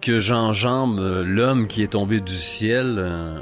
que 0.00 0.18
j'enjambe 0.18 0.98
euh, 0.98 1.22
l'homme 1.24 1.66
qui 1.66 1.82
est 1.82 1.92
tombé 1.92 2.20
du 2.20 2.32
ciel, 2.32 2.96
euh, 2.98 3.38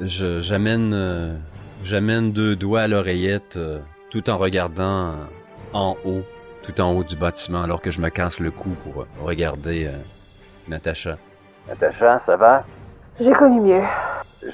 je- 0.00 0.40
j'amène 0.40 0.92
euh, 0.94 1.34
j'amène 1.82 2.32
deux 2.32 2.56
doigts 2.56 2.82
à 2.82 2.88
l'oreillette 2.88 3.56
euh, 3.56 3.78
tout 4.10 4.28
en 4.30 4.38
regardant 4.38 5.08
euh, 5.08 5.14
en 5.72 5.96
haut, 6.04 6.22
tout 6.62 6.80
en 6.80 6.92
haut 6.92 7.04
du 7.04 7.16
bâtiment, 7.16 7.62
alors 7.62 7.80
que 7.80 7.90
je 7.90 8.00
me 8.00 8.08
casse 8.10 8.40
le 8.40 8.50
cou 8.50 8.70
pour 8.84 9.06
regarder 9.24 9.86
euh, 9.86 9.96
Natacha. 10.68 11.16
Natacha, 11.68 12.20
ça 12.26 12.36
va? 12.36 12.64
J'ai 13.20 13.32
connu 13.32 13.60
mieux. 13.60 13.82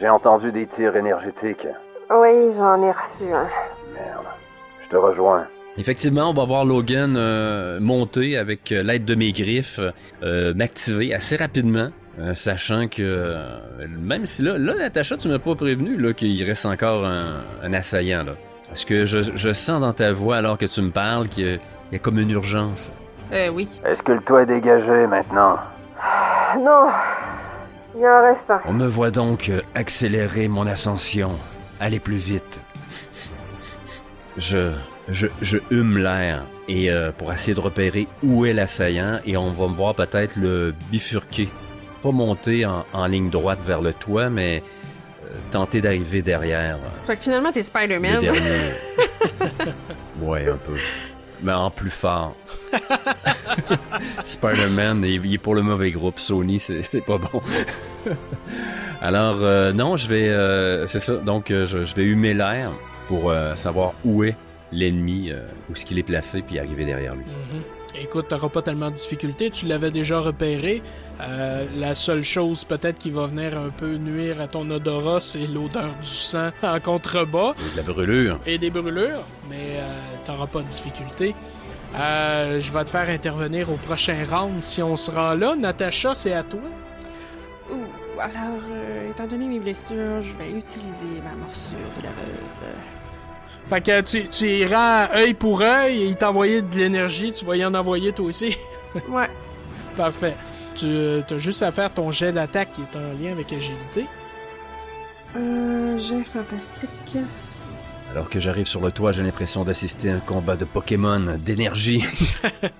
J'ai 0.00 0.08
entendu 0.08 0.50
des 0.52 0.66
tirs 0.66 0.96
énergétiques. 0.96 1.66
Oui, 2.10 2.52
j'en 2.56 2.82
ai 2.82 2.90
reçu 2.90 3.32
un. 3.32 3.46
Merde. 3.94 4.24
Je 4.84 4.88
te 4.90 4.96
rejoins. 4.96 5.46
Effectivement, 5.76 6.30
on 6.30 6.32
va 6.32 6.44
voir 6.44 6.64
Logan 6.64 7.16
euh, 7.16 7.80
monter 7.80 8.36
avec 8.38 8.70
euh, 8.70 8.82
l'aide 8.84 9.04
de 9.04 9.14
mes 9.16 9.32
griffes, 9.32 9.80
euh, 10.22 10.54
m'activer 10.54 11.12
assez 11.12 11.34
rapidement, 11.34 11.88
euh, 12.20 12.32
sachant 12.34 12.86
que 12.86 13.02
euh, 13.02 13.58
même 13.88 14.24
si 14.24 14.42
là, 14.42 14.56
là, 14.56 14.74
Natacha, 14.76 15.16
tu 15.16 15.26
m'as 15.28 15.40
pas 15.40 15.56
prévenu 15.56 15.96
là 15.96 16.12
qu'il 16.12 16.40
reste 16.44 16.64
encore 16.66 17.04
un, 17.04 17.42
un 17.62 17.72
assaillant 17.72 18.22
là. 18.22 18.32
Parce 18.68 18.84
que 18.84 19.04
je, 19.04 19.18
je 19.34 19.52
sens 19.52 19.80
dans 19.80 19.92
ta 19.92 20.12
voix 20.12 20.36
alors 20.36 20.58
que 20.58 20.66
tu 20.66 20.80
me 20.80 20.90
parles 20.90 21.28
qu'il 21.28 21.44
y, 21.46 21.50
a- 21.54 21.54
il 21.56 21.92
y 21.92 21.96
a 21.96 21.98
comme 21.98 22.18
une 22.20 22.30
urgence? 22.30 22.92
Euh, 23.32 23.48
oui. 23.48 23.68
Est-ce 23.84 24.00
que 24.02 24.12
le 24.12 24.20
toit 24.20 24.42
est 24.42 24.46
dégagé 24.46 25.06
maintenant? 25.08 25.56
Non, 26.56 26.88
il 27.98 28.04
en 28.06 28.22
reste 28.22 28.48
un. 28.48 28.60
On 28.66 28.72
me 28.72 28.86
voit 28.86 29.10
donc 29.10 29.50
accélérer 29.74 30.46
mon 30.46 30.66
ascension, 30.68 31.30
aller 31.80 31.98
plus 32.00 32.16
vite. 32.16 32.60
Je, 34.36 34.72
je, 35.08 35.26
je 35.42 35.58
hume 35.70 35.98
l'air 35.98 36.42
et 36.68 36.90
euh, 36.90 37.10
pour 37.12 37.32
essayer 37.32 37.54
de 37.54 37.60
repérer 37.60 38.08
où 38.22 38.46
est 38.46 38.52
l'assaillant 38.52 39.20
et 39.26 39.36
on 39.36 39.50
va 39.50 39.66
me 39.68 39.74
voir 39.74 39.94
peut-être 39.94 40.36
le 40.36 40.74
bifurquer, 40.90 41.48
pas 42.02 42.10
monter 42.10 42.64
en, 42.66 42.84
en 42.92 43.06
ligne 43.06 43.30
droite 43.30 43.58
vers 43.66 43.80
le 43.82 43.92
toit, 43.92 44.30
mais 44.30 44.62
euh, 45.24 45.28
tenter 45.50 45.80
d'arriver 45.80 46.22
derrière 46.22 46.76
euh, 46.76 47.06
Fait 47.06 47.16
que 47.16 47.22
finalement, 47.22 47.52
t'es 47.52 47.62
Spider-Man. 47.62 48.24
ouais, 50.22 50.48
un 50.48 50.56
peu, 50.56 50.76
mais 51.42 51.52
en 51.52 51.70
plus 51.70 51.90
fort. 51.90 52.34
Spider-Man, 54.24 55.04
il 55.04 55.34
est 55.34 55.38
pour 55.38 55.54
le 55.54 55.62
mauvais 55.62 55.90
groupe. 55.90 56.18
Sony, 56.18 56.58
c'est 56.58 56.82
pas 57.06 57.18
bon. 57.18 57.40
Alors, 59.00 59.36
euh, 59.42 59.72
non, 59.72 59.96
je 59.96 60.08
vais. 60.08 60.28
euh, 60.30 60.86
c'est 60.86 61.00
ça. 61.00 61.16
Donc, 61.16 61.50
euh, 61.50 61.66
je, 61.66 61.84
je 61.84 61.94
vais 61.94 62.04
humer 62.04 62.32
l'air 62.34 62.70
pour 63.08 63.30
euh, 63.30 63.54
savoir 63.54 63.92
où 64.04 64.24
est 64.24 64.34
l'ennemi, 64.72 65.30
euh, 65.30 65.46
où 65.68 65.72
est-ce 65.74 65.84
qu'il 65.86 65.98
est 65.98 66.02
placé, 66.04 66.42
puis 66.42 66.58
arriver 66.58 66.84
derrière 66.84 67.14
lui. 67.14 67.24
Mhm. 67.24 67.62
Écoute, 68.02 68.26
t'auras 68.28 68.48
pas 68.48 68.60
tellement 68.62 68.90
de 68.90 68.96
difficultés, 68.96 69.50
tu 69.50 69.66
l'avais 69.66 69.92
déjà 69.92 70.18
repéré. 70.18 70.82
Euh, 71.20 71.64
la 71.76 71.94
seule 71.94 72.24
chose 72.24 72.64
peut-être 72.64 72.98
qui 72.98 73.10
va 73.12 73.26
venir 73.28 73.56
un 73.56 73.70
peu 73.70 73.94
nuire 73.96 74.40
à 74.40 74.48
ton 74.48 74.68
odorat, 74.68 75.20
c'est 75.20 75.46
l'odeur 75.46 75.94
du 76.02 76.08
sang 76.08 76.50
en 76.62 76.80
contrebas 76.80 77.54
Et 77.60 77.72
de 77.72 77.76
la 77.76 77.82
brûlure. 77.84 78.40
et 78.46 78.58
des 78.58 78.70
brûlures, 78.70 79.24
mais 79.48 79.76
euh, 79.78 79.82
t'auras 80.26 80.48
pas 80.48 80.62
de 80.62 80.66
difficulté. 80.68 81.36
Euh, 81.94 82.58
je 82.58 82.72
vais 82.72 82.84
te 82.84 82.90
faire 82.90 83.08
intervenir 83.08 83.70
au 83.70 83.76
prochain 83.76 84.16
round 84.28 84.60
si 84.60 84.82
on 84.82 84.96
se 84.96 85.12
rend 85.12 85.34
là. 85.34 85.54
Natacha, 85.54 86.16
c'est 86.16 86.32
à 86.32 86.42
toi. 86.42 86.58
Ouh, 87.70 87.84
alors, 88.18 88.60
euh, 88.72 89.10
étant 89.10 89.28
donné 89.28 89.46
mes 89.46 89.60
blessures, 89.60 90.20
je 90.20 90.36
vais 90.36 90.50
utiliser 90.50 91.20
ma 91.22 91.36
morsure 91.36 91.78
de 91.98 92.02
la 92.02 92.10
veuve. 92.10 92.74
Fait 93.66 93.80
que 93.80 94.00
tu, 94.02 94.28
tu 94.28 94.46
iras 94.46 95.08
œil 95.16 95.34
pour 95.34 95.62
œil 95.62 96.02
et 96.02 96.06
il 96.06 96.16
t'envoyait 96.16 96.62
de 96.62 96.76
l'énergie, 96.76 97.32
tu 97.32 97.44
vas 97.44 97.56
y 97.56 97.64
en 97.64 97.74
envoyer 97.74 98.12
toi 98.12 98.26
aussi. 98.26 98.56
Ouais. 99.08 99.28
Parfait. 99.96 100.36
Tu 100.76 100.86
as 100.86 101.36
juste 101.36 101.64
à 101.64 101.72
faire 101.72 101.92
ton 101.92 102.12
jet 102.12 102.30
d'attaque 102.30 102.70
qui 102.72 102.82
est 102.82 102.96
en 102.96 103.12
lien 103.20 103.32
avec 103.32 103.52
agilité. 103.52 104.06
Euh, 105.36 105.98
j'ai 105.98 106.22
fantastique. 106.22 107.16
Alors 108.12 108.30
que 108.30 108.38
j'arrive 108.38 108.66
sur 108.66 108.80
le 108.80 108.92
toit, 108.92 109.10
j'ai 109.10 109.24
l'impression 109.24 109.64
d'assister 109.64 110.10
à 110.10 110.14
un 110.14 110.20
combat 110.20 110.54
de 110.54 110.64
Pokémon 110.64 111.36
d'énergie. 111.38 112.04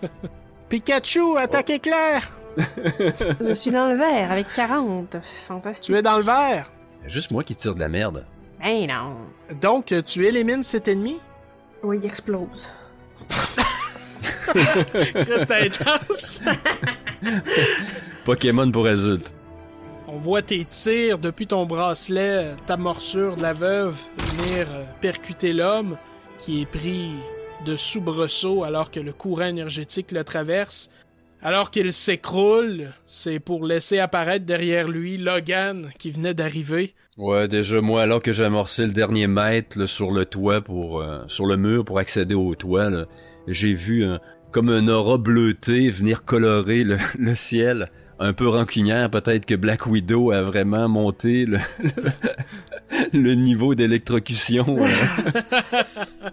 Pikachu, 0.69 1.37
attaque 1.37 1.71
éclair! 1.71 2.33
Je 3.41 3.51
suis 3.53 3.73
dans 3.73 3.89
le 3.89 3.97
vert 3.97 4.31
avec 4.31 4.47
40. 4.55 5.17
Fantastique. 5.49 5.87
Tu 5.87 5.99
es 5.99 6.03
dans 6.03 6.17
le 6.19 6.23
vert. 6.23 6.71
Juste 7.07 7.33
moi 7.33 7.43
qui 7.43 7.57
tire 7.57 7.75
de 7.75 7.81
la 7.81 7.89
merde. 7.89 8.25
Non. 8.65 9.17
Donc, 9.61 9.95
tu 10.07 10.25
élimines 10.25 10.63
cet 10.63 10.89
ennemi? 10.89 11.21
Oui, 11.83 11.99
il 12.01 12.07
explose. 12.07 12.69
Reste 15.15 15.51
intense. 15.51 16.43
Pokémon 18.25 18.71
pour 18.71 18.87
adultes. 18.87 19.33
On 20.09 20.17
voit 20.17 20.41
tes 20.41 20.65
tirs 20.65 21.19
depuis 21.19 21.47
ton 21.47 21.67
bracelet, 21.67 22.55
ta 22.67 22.79
morsure 22.79 23.37
de 23.37 23.43
la 23.43 23.53
veuve 23.53 24.01
venir 24.19 24.67
euh, 24.71 24.85
percuter 25.01 25.53
l'homme 25.53 25.99
qui 26.39 26.63
est 26.63 26.67
pris 26.67 27.11
de 27.67 27.77
soubresaut 27.77 28.65
alors 28.65 28.91
que 28.91 29.01
le 29.01 29.13
courant 29.13 29.47
énergétique 29.47 30.13
le 30.13 30.25
traverse. 30.25 30.89
Alors 31.43 31.71
qu'il 31.71 31.93
s'écroule, 31.93 32.93
c'est 33.05 33.41
pour 33.41 33.67
laisser 33.67 33.99
apparaître 33.99 34.47
derrière 34.47 34.89
lui 34.89 35.19
Logan 35.19 35.91
qui 35.99 36.11
venait 36.11 36.33
d'arriver. 36.33 36.95
Ouais, 37.17 37.47
déjà 37.47 37.81
moi, 37.81 38.03
alors 38.03 38.21
que 38.23 38.33
j'ai 38.33 38.45
amorcé 38.45 38.87
le 38.87 38.93
dernier 38.93 39.27
mètre 39.29 39.79
là, 39.79 39.87
sur 39.87 40.11
le 40.11 40.25
toit 40.27 40.61
pour 40.61 41.01
euh, 41.01 41.23
sur 41.29 41.47
le 41.47 41.57
mur 41.57 41.85
pour 41.85 41.99
accéder 42.01 42.35
au 42.35 42.55
toit, 42.57 42.91
j'ai 43.47 43.73
vu 43.73 44.05
un- 44.05 44.19
comme 44.51 44.69
un 44.69 44.89
aura 44.89 45.17
bleuté 45.19 45.91
venir 45.91 46.25
colorer 46.25 46.83
le, 46.85 46.99
le 47.19 47.35
ciel. 47.37 47.91
Un 48.21 48.33
peu 48.33 48.49
rancunière, 48.49 49.11
peut-être 49.11 49.45
que 49.45 49.55
Black 49.57 49.87
Widow 49.87 50.31
a 50.31 50.43
vraiment 50.43 50.89
monté 50.89 51.47
le, 51.47 51.59
le, 51.83 52.13
le 53.13 53.35
niveau 53.35 53.75
d'électrocution. 53.75 54.79
euh. 54.81 54.89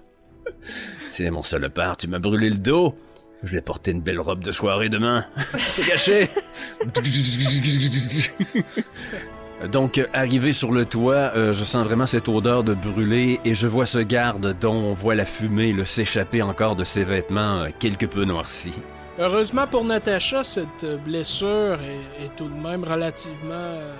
C'est 1.07 1.29
mon 1.31 1.41
salopard, 1.43 1.97
tu 1.97 2.07
m'as 2.07 2.19
brûlé 2.19 2.49
le 2.49 2.57
dos. 2.57 2.95
Je 3.43 3.53
vais 3.53 3.61
porter 3.61 3.91
une 3.91 4.01
belle 4.01 4.19
robe 4.19 4.43
de 4.43 4.51
soirée 4.51 4.89
demain. 4.89 5.25
C'est 5.57 5.87
gâché. 5.87 6.29
Donc, 9.67 9.97
euh, 9.97 10.07
arrivé 10.13 10.53
sur 10.53 10.71
le 10.71 10.85
toit, 10.85 11.31
euh, 11.35 11.53
je 11.53 11.63
sens 11.63 11.85
vraiment 11.85 12.05
cette 12.07 12.27
odeur 12.29 12.63
de 12.63 12.73
brûlé 12.73 13.39
et 13.45 13.53
je 13.53 13.67
vois 13.67 13.85
ce 13.85 13.99
garde 13.99 14.57
dont 14.59 14.73
on 14.73 14.93
voit 14.93 15.13
la 15.15 15.25
fumée 15.25 15.71
le 15.73 15.85
s'échapper 15.85 16.41
encore 16.41 16.75
de 16.75 16.83
ses 16.83 17.03
vêtements 17.03 17.61
euh, 17.61 17.69
quelque 17.79 18.05
peu 18.05 18.25
noircis. 18.25 18.73
Heureusement 19.19 19.67
pour 19.67 19.83
Natacha, 19.83 20.43
cette 20.43 20.85
blessure 21.05 21.77
est, 22.19 22.25
est 22.25 22.35
tout 22.37 22.47
de 22.47 22.67
même 22.67 22.83
relativement 22.83 23.53
euh, 23.53 23.91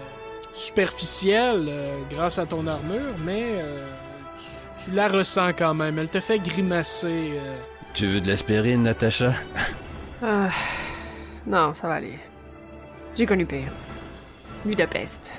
superficielle 0.53 1.67
euh, 1.69 1.97
grâce 2.09 2.39
à 2.39 2.45
ton 2.45 2.65
armure, 2.65 3.15
mais 3.23 3.43
euh, 3.59 3.85
tu, 4.79 4.85
tu 4.85 4.95
la 4.95 5.07
ressens 5.09 5.51
quand 5.53 5.73
même. 5.75 5.99
Elle 5.99 6.09
te 6.09 6.19
fait 6.21 6.39
grimacer. 6.39 7.33
euh. 7.35 7.57
Tu 7.93 8.07
veux 8.07 8.21
de 8.21 8.27
l'aspirine, 8.27 8.83
Natacha? 8.83 9.33
Ah, 10.23 10.49
non, 11.45 11.73
ça 11.75 11.87
va 11.87 11.95
aller. 11.95 12.17
J'ai 13.15 13.25
connu 13.25 13.45
pire. 13.45 13.71
Budapest. 14.65 15.31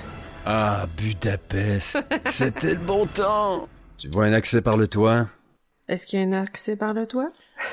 Ah, 0.45 0.87
Budapest. 0.97 1.97
C'était 2.25 2.73
le 2.75 2.79
bon 2.81 3.05
temps. 3.07 3.67
Tu 3.97 4.09
vois 4.09 4.25
un 4.25 4.33
accès 4.33 4.61
par 4.61 4.77
le 4.77 4.87
toit? 4.87 5.27
Est-ce 5.87 6.05
qu'il 6.07 6.19
y 6.19 6.23
a 6.23 6.25
un 6.25 6.33
accès 6.33 6.75
par 6.75 6.93
le 6.93 7.07
toit? 7.07 7.29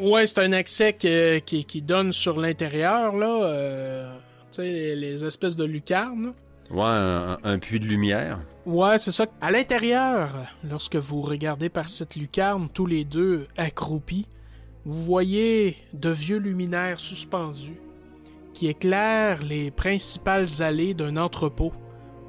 Ouais, 0.00 0.24
c'est 0.24 0.38
un 0.38 0.52
accès 0.52 0.92
qui, 0.92 1.64
qui 1.64 1.82
donne 1.82 2.12
sur 2.12 2.38
l'intérieur, 2.40 3.16
là. 3.16 3.42
euh, 3.44 4.14
tu 4.52 4.62
sais, 4.62 4.62
les, 4.62 4.94
les 4.94 5.24
espèces 5.24 5.56
de 5.56 5.64
lucarnes. 5.64 6.32
Ouais, 6.70 6.84
un, 6.84 7.38
un 7.42 7.58
puits 7.58 7.80
de 7.80 7.86
lumière. 7.86 8.38
Ouais, 8.64 8.98
c'est 8.98 9.10
ça. 9.10 9.26
À 9.40 9.50
l'intérieur, 9.50 10.30
lorsque 10.62 10.94
vous 10.94 11.20
regardez 11.20 11.68
par 11.70 11.88
cette 11.88 12.14
lucarne, 12.14 12.68
tous 12.72 12.86
les 12.86 13.04
deux 13.04 13.48
accroupis, 13.56 14.26
vous 14.84 15.02
voyez 15.02 15.76
de 15.92 16.10
vieux 16.10 16.38
luminaires 16.38 17.00
suspendus 17.00 17.80
qui 18.54 18.68
éclairent 18.68 19.42
les 19.42 19.72
principales 19.72 20.46
allées 20.60 20.94
d'un 20.94 21.16
entrepôt 21.16 21.72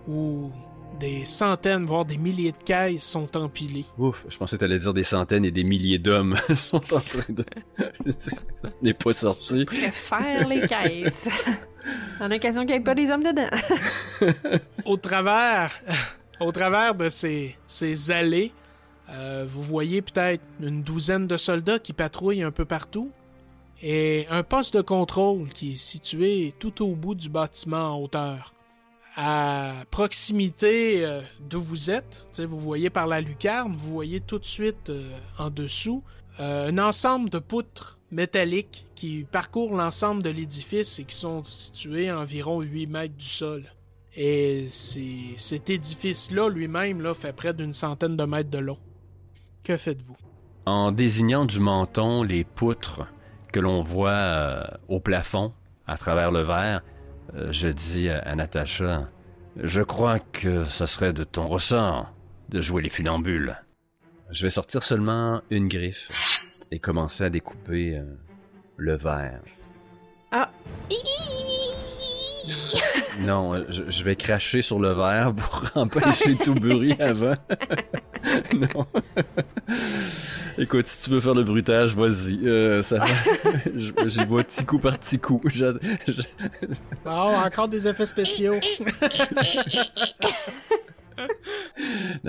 où 0.08 0.52
des 1.00 1.26
centaines, 1.26 1.86
voire 1.86 2.06
des 2.06 2.18
milliers 2.18 2.52
de 2.52 2.58
caisses 2.58 3.04
sont 3.04 3.36
empilées. 3.36 3.86
Ouf, 3.98 4.26
je 4.30 4.38
pensais 4.38 4.56
que 4.56 4.60
t'allais 4.60 4.80
dire 4.80 4.94
des 4.94 5.04
centaines 5.04 5.46
et 5.46 5.52
des 5.52 5.64
milliers 5.64 5.98
d'hommes 5.98 6.38
sont 6.56 6.94
en 6.94 7.00
train 7.00 7.34
de... 7.34 7.44
N'est 8.82 8.94
pas 8.94 9.14
sorti. 9.14 9.66
Préfère 9.66 10.48
les 10.48 10.68
caisses. 10.68 11.28
en 12.20 12.32
occasion 12.32 12.62
qu'il 12.62 12.76
n'y 12.76 12.82
ait 12.82 12.84
pas 12.84 12.96
des 12.96 13.10
hommes 13.10 13.24
dedans. 13.24 13.50
au 14.86 14.98
travers, 14.98 15.72
au 16.40 16.52
travers 16.52 16.94
de 16.94 17.10
ces, 17.10 17.58
ces 17.66 18.12
allées, 18.12 18.52
euh, 19.10 19.46
vous 19.48 19.64
voyez 19.64 20.02
peut-être 20.02 20.44
une 20.62 20.84
douzaine 20.84 21.28
de 21.28 21.38
soldats 21.38 21.80
qui 21.80 21.94
patrouillent 21.94 22.44
un 22.44 22.52
peu 22.52 22.66
partout 22.66 23.12
et 23.82 24.28
un 24.30 24.44
poste 24.44 24.78
de 24.78 24.82
contrôle 24.82 25.50
qui 25.50 25.72
est 25.72 25.76
situé 25.76 26.54
tout 26.60 26.84
au 26.86 26.96
bout 26.96 27.16
du 27.16 27.30
bâtiment 27.30 27.96
en 27.96 28.04
hauteur. 28.04 28.54
À 29.16 29.74
proximité 29.92 31.06
euh, 31.06 31.22
d'où 31.42 31.62
vous 31.62 31.92
êtes, 31.92 32.26
vous 32.40 32.60
voyez 32.60 32.90
par 32.90 33.08
la 33.08 33.20
lucarne, 33.20 33.76
vous 33.76 33.92
voyez 33.92 34.22
tout 34.22 34.40
de 34.40 34.46
suite 34.46 34.90
euh, 34.90 35.12
en 35.38 35.50
dessous 35.50 36.02
euh, 36.40 36.70
un 36.70 36.78
ensemble 36.78 37.30
de 37.30 37.40
poutres 37.40 38.00
métalliques 38.10 38.88
qui 38.96 39.26
parcourent 39.30 39.76
l'ensemble 39.76 40.24
de 40.24 40.30
l'édifice 40.30 41.00
et 41.00 41.04
qui 41.04 41.16
sont 41.16 41.44
situés 41.44 42.08
à 42.08 42.20
environ 42.20 42.62
8 42.62 42.88
mètres 42.88 43.18
du 43.18 43.26
sol. 43.26 43.66
Et 44.16 44.68
cet 44.70 45.70
édifice-là 45.70 46.50
lui-même 46.50 47.14
fait 47.14 47.34
près 47.34 47.54
d'une 47.54 47.74
centaine 47.74 48.16
de 48.16 48.24
mètres 48.24 48.50
de 48.50 48.60
long. 48.60 48.78
Que 49.64 49.78
faites-vous? 49.78 50.18
En 50.66 50.92
désignant 50.92 51.46
du 51.46 51.60
menton 51.60 52.24
les 52.24 52.44
poutres 52.44 53.08
que 53.52 53.60
l'on 53.60 53.82
voit 53.82 54.70
au 54.90 55.00
plafond 55.00 55.54
à 55.88 55.98
travers 55.98 56.32
le 56.32 56.42
verre, 56.42 56.82
je 57.52 57.68
dis 57.68 58.10
à, 58.10 58.36
Natacha 58.36 59.10
Je 59.56 59.82
crois 59.82 60.20
que 60.20 60.64
ce 60.66 60.86
serait 60.86 61.14
de 61.14 61.24
ton 61.24 61.48
ressort 61.48 62.12
de 62.50 62.62
jouer 62.62 62.82
les 62.82 62.90
funambules. 62.90 63.56
Je 64.30 64.44
vais 64.44 64.50
sortir 64.50 64.84
seulement 64.84 65.42
une 65.50 65.68
griffe 65.68 66.10
et 66.72 66.80
commencer 66.80 67.24
à 67.24 67.30
découper 67.30 67.98
euh, 67.98 68.04
le 68.78 68.96
verre. 68.96 69.42
Ah. 70.32 70.50
Non, 73.20 73.54
euh, 73.54 73.66
je, 73.70 73.90
je 73.90 74.04
vais 74.04 74.16
cracher 74.16 74.62
sur 74.62 74.80
le 74.80 74.94
verre 74.94 75.34
pour 75.34 75.66
empêcher 75.76 76.36
tout 76.38 76.56
bruit 76.56 76.96
avant. 77.00 77.36
non. 78.54 78.86
Écoute, 80.58 80.88
si 80.88 81.04
tu 81.04 81.10
veux 81.12 81.20
faire 81.20 81.34
le 81.34 81.44
bruitage, 81.44 81.96
vas-y. 81.96 82.40
Euh, 82.48 82.82
ça 82.82 82.98
J'y 84.06 84.26
vois 84.26 84.44
petit 84.44 84.66
coup 84.66 84.80
par 84.80 84.98
petit 84.98 85.20
coup. 85.20 85.42
Je- 85.46 85.66
Bon, 87.06 87.12
encore 87.36 87.68
des 87.68 87.88
effets 87.88 88.06
spéciaux. 88.06 88.60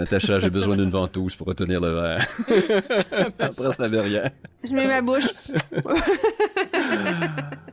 Natacha, 0.02 0.40
j'ai 0.40 0.50
besoin 0.50 0.76
d'une 0.76 0.90
ventouse 0.90 1.36
pour 1.36 1.46
retenir 1.46 1.80
le 1.80 1.94
verre. 1.94 2.26
Après 3.38 3.70
la 3.78 3.88
verrière. 3.88 4.30
Je 4.64 4.72
mets 4.72 4.88
ma 4.88 5.00
bouche. 5.00 5.52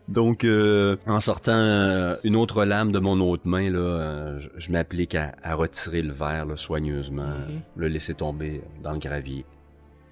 Donc, 0.08 0.44
euh, 0.44 0.96
en 1.08 1.20
sortant 1.20 1.58
euh, 1.58 2.16
une 2.24 2.36
autre 2.36 2.66
lame 2.66 2.92
de 2.92 3.00
mon 3.00 3.20
autre 3.20 3.48
main, 3.48 3.72
là, 3.72 3.80
euh, 3.80 4.40
je, 4.40 4.50
je 4.58 4.72
m'applique 4.72 5.16
à, 5.16 5.32
à 5.42 5.56
retirer 5.56 6.04
le 6.04 6.14
verre 6.14 6.46
là, 6.46 6.56
soigneusement, 6.56 7.34
le 7.76 7.88
laisser 7.88 8.14
tomber 8.14 8.62
dans 8.84 8.92
le 8.92 9.00
gravier. 9.00 9.44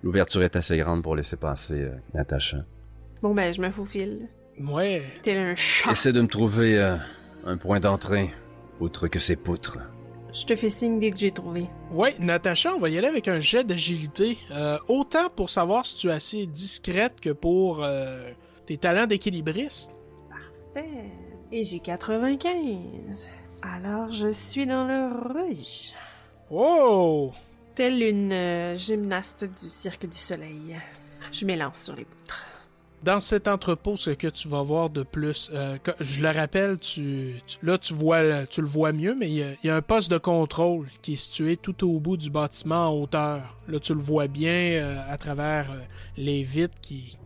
L'ouverture 0.01 0.41
est 0.41 0.55
assez 0.55 0.75
grande 0.77 1.03
pour 1.03 1.15
laisser 1.15 1.37
passer 1.37 1.81
euh, 1.81 1.91
Natacha. 2.15 2.57
Bon, 3.21 3.35
ben, 3.35 3.53
je 3.53 3.61
me 3.61 3.69
faufile. 3.69 4.27
Ouais. 4.59 5.03
Tel 5.21 5.37
un 5.37 5.55
chat. 5.55 5.91
Essaie 5.91 6.13
de 6.13 6.21
me 6.21 6.27
trouver 6.27 6.79
euh, 6.79 6.95
un 7.45 7.57
point 7.57 7.79
d'entrée, 7.79 8.33
outre 8.79 9.07
que 9.07 9.19
ces 9.19 9.35
poutres. 9.35 9.77
Je 10.38 10.45
te 10.45 10.56
fais 10.56 10.69
signe 10.69 11.00
dès 11.00 11.10
que 11.10 11.18
j'ai 11.18 11.31
trouvé. 11.31 11.68
Ouais, 11.92 12.13
Natacha, 12.19 12.75
on 12.75 12.78
va 12.78 12.89
y 12.89 12.98
aller 13.00 13.07
avec 13.07 13.28
un 13.28 13.39
jet 13.39 13.63
d'agilité. 13.63 14.38
Euh, 14.51 14.78
autant 14.88 15.30
pour 15.36 15.50
savoir 15.50 15.84
si 15.84 15.95
tu 15.95 16.10
es 16.10 16.12
assez 16.12 16.45
discrète 16.45 17.19
que 17.19 17.31
pour 17.31 17.84
euh, 17.84 18.30
tes 18.68 18.78
talents 18.78 19.07
d'équilibriste. 19.07 19.94
Parfait. 20.30 21.10
Et 21.51 21.63
j'ai 21.63 21.80
95. 21.80 23.30
Alors, 23.63 24.12
je 24.12 24.31
suis 24.31 24.68
dans 24.68 24.86
le 24.86 25.10
rouge. 25.34 25.94
Oh! 26.51 27.31
Telle 27.74 28.04
une 28.04 28.31
euh, 28.31 28.78
gymnaste 28.78 29.44
du 29.44 29.69
Cirque 29.72 30.06
du 30.06 30.18
Soleil. 30.18 30.78
Je 31.31 31.45
m'élance 31.45 31.81
sur 31.81 31.95
les 31.95 32.06
poutres. 32.06 32.48
Dans 33.03 33.19
cet 33.19 33.47
entrepôt, 33.47 33.95
ce 33.95 34.09
que 34.09 34.27
tu 34.27 34.47
vas 34.47 34.63
voir 34.63 34.89
de 34.89 35.03
plus, 35.03 35.51
euh, 35.53 35.77
je 35.99 36.21
le 36.21 36.29
rappelle, 36.29 36.77
là 37.61 37.77
tu 37.77 38.61
le 38.61 38.67
vois 38.67 38.91
mieux, 38.91 39.15
mais 39.15 39.29
il 39.29 39.55
y, 39.63 39.69
a, 39.69 39.75
un 39.75 39.81
poste 39.81 40.09
de 40.09 40.17
contrôle 40.17 40.88
qui 41.01 41.13
est 41.13 41.17
situé 41.17 41.57
tout 41.57 41.88
au 41.88 41.99
bout 41.99 42.17
du 42.17 42.31
bâtiment 42.31 42.88
en 42.88 43.01
hauteur. 43.01 43.55
Là 43.67 43.79
tu 43.79 43.94
le 43.94 43.99
vois 43.99 44.27
bien 44.27 44.51
euh, 44.51 44.99
à 45.09 45.17
travers 45.17 45.71
euh, 45.71 45.79
les 46.17 46.44
vitres 46.44 46.75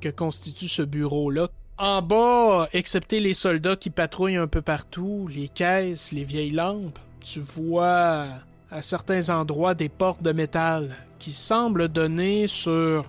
que 0.01 0.09
constitue 0.09 0.67
ce 0.67 0.81
bureau-là. 0.81 1.47
En 1.77 2.01
bas, 2.01 2.67
excepté 2.73 3.21
les 3.21 3.33
soldats 3.33 3.77
qui 3.77 3.89
patrouillent 3.89 4.35
un 4.35 4.47
peu 4.47 4.61
partout, 4.61 5.29
les 5.33 5.47
caisses, 5.47 6.11
les 6.11 6.25
vieilles 6.25 6.51
lampes, 6.51 6.99
tu 7.21 7.39
vois 7.39 8.27
à 8.69 8.81
certains 8.81 9.29
endroits 9.29 9.73
des 9.73 9.89
portes 9.89 10.21
de 10.21 10.31
métal 10.31 10.95
qui 11.17 11.31
semblent 11.31 11.87
donner 11.87 12.47
sur 12.47 13.05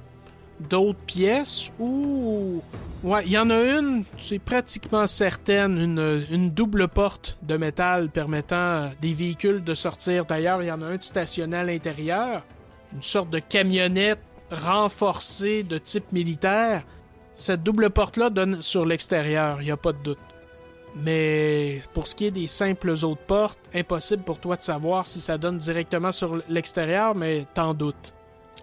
d'autres 0.60 0.98
pièces 1.00 1.70
ou 1.78 2.62
ouais 3.02 3.22
il 3.26 3.32
y 3.32 3.38
en 3.38 3.50
a 3.50 3.60
une 3.60 4.04
c'est 4.20 4.38
pratiquement 4.38 5.06
certaine 5.06 5.78
une, 5.78 6.24
une 6.30 6.50
double 6.50 6.88
porte 6.88 7.38
de 7.42 7.56
métal 7.56 8.10
permettant 8.10 8.56
à 8.56 8.90
des 9.00 9.14
véhicules 9.14 9.64
de 9.64 9.74
sortir. 9.74 10.24
D'ailleurs 10.24 10.62
il 10.62 10.66
y 10.66 10.72
en 10.72 10.82
a 10.82 10.86
un 10.86 11.00
stationné 11.00 11.56
à 11.56 11.64
l'intérieur 11.64 12.44
une 12.92 13.02
sorte 13.02 13.30
de 13.30 13.38
camionnette 13.38 14.20
renforcée 14.50 15.62
de 15.62 15.78
type 15.78 16.12
militaire. 16.12 16.84
Cette 17.34 17.62
double 17.62 17.88
porte 17.90 18.18
là 18.18 18.28
donne 18.28 18.60
sur 18.62 18.84
l'extérieur 18.84 19.60
il 19.60 19.64
n'y 19.64 19.70
a 19.70 19.76
pas 19.76 19.92
de 19.92 20.02
doute. 20.02 20.18
Mais 20.94 21.80
pour 21.94 22.06
ce 22.06 22.14
qui 22.14 22.26
est 22.26 22.30
des 22.30 22.46
simples 22.46 22.90
autres 22.90 23.24
portes 23.26 23.58
impossible 23.74 24.22
pour 24.22 24.38
toi 24.38 24.56
de 24.56 24.62
savoir 24.62 25.06
si 25.06 25.20
ça 25.20 25.38
donne 25.38 25.56
directement 25.56 26.12
sur 26.12 26.42
l'extérieur 26.48 27.14
mais 27.14 27.46
t'en 27.54 27.72
doutes 27.72 28.12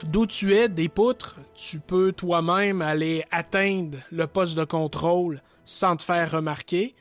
d'où 0.05 0.25
tu 0.25 0.53
es, 0.53 0.69
des 0.69 0.89
poutres, 0.89 1.39
tu 1.55 1.79
peux 1.79 2.11
toi-même 2.11 2.81
aller 2.81 3.23
atteindre 3.31 3.97
le 4.11 4.27
poste 4.27 4.57
de 4.57 4.63
contrôle 4.63 5.41
sans 5.65 5.95
te 5.95 6.03
faire 6.03 6.31
remarquer. 6.31 6.95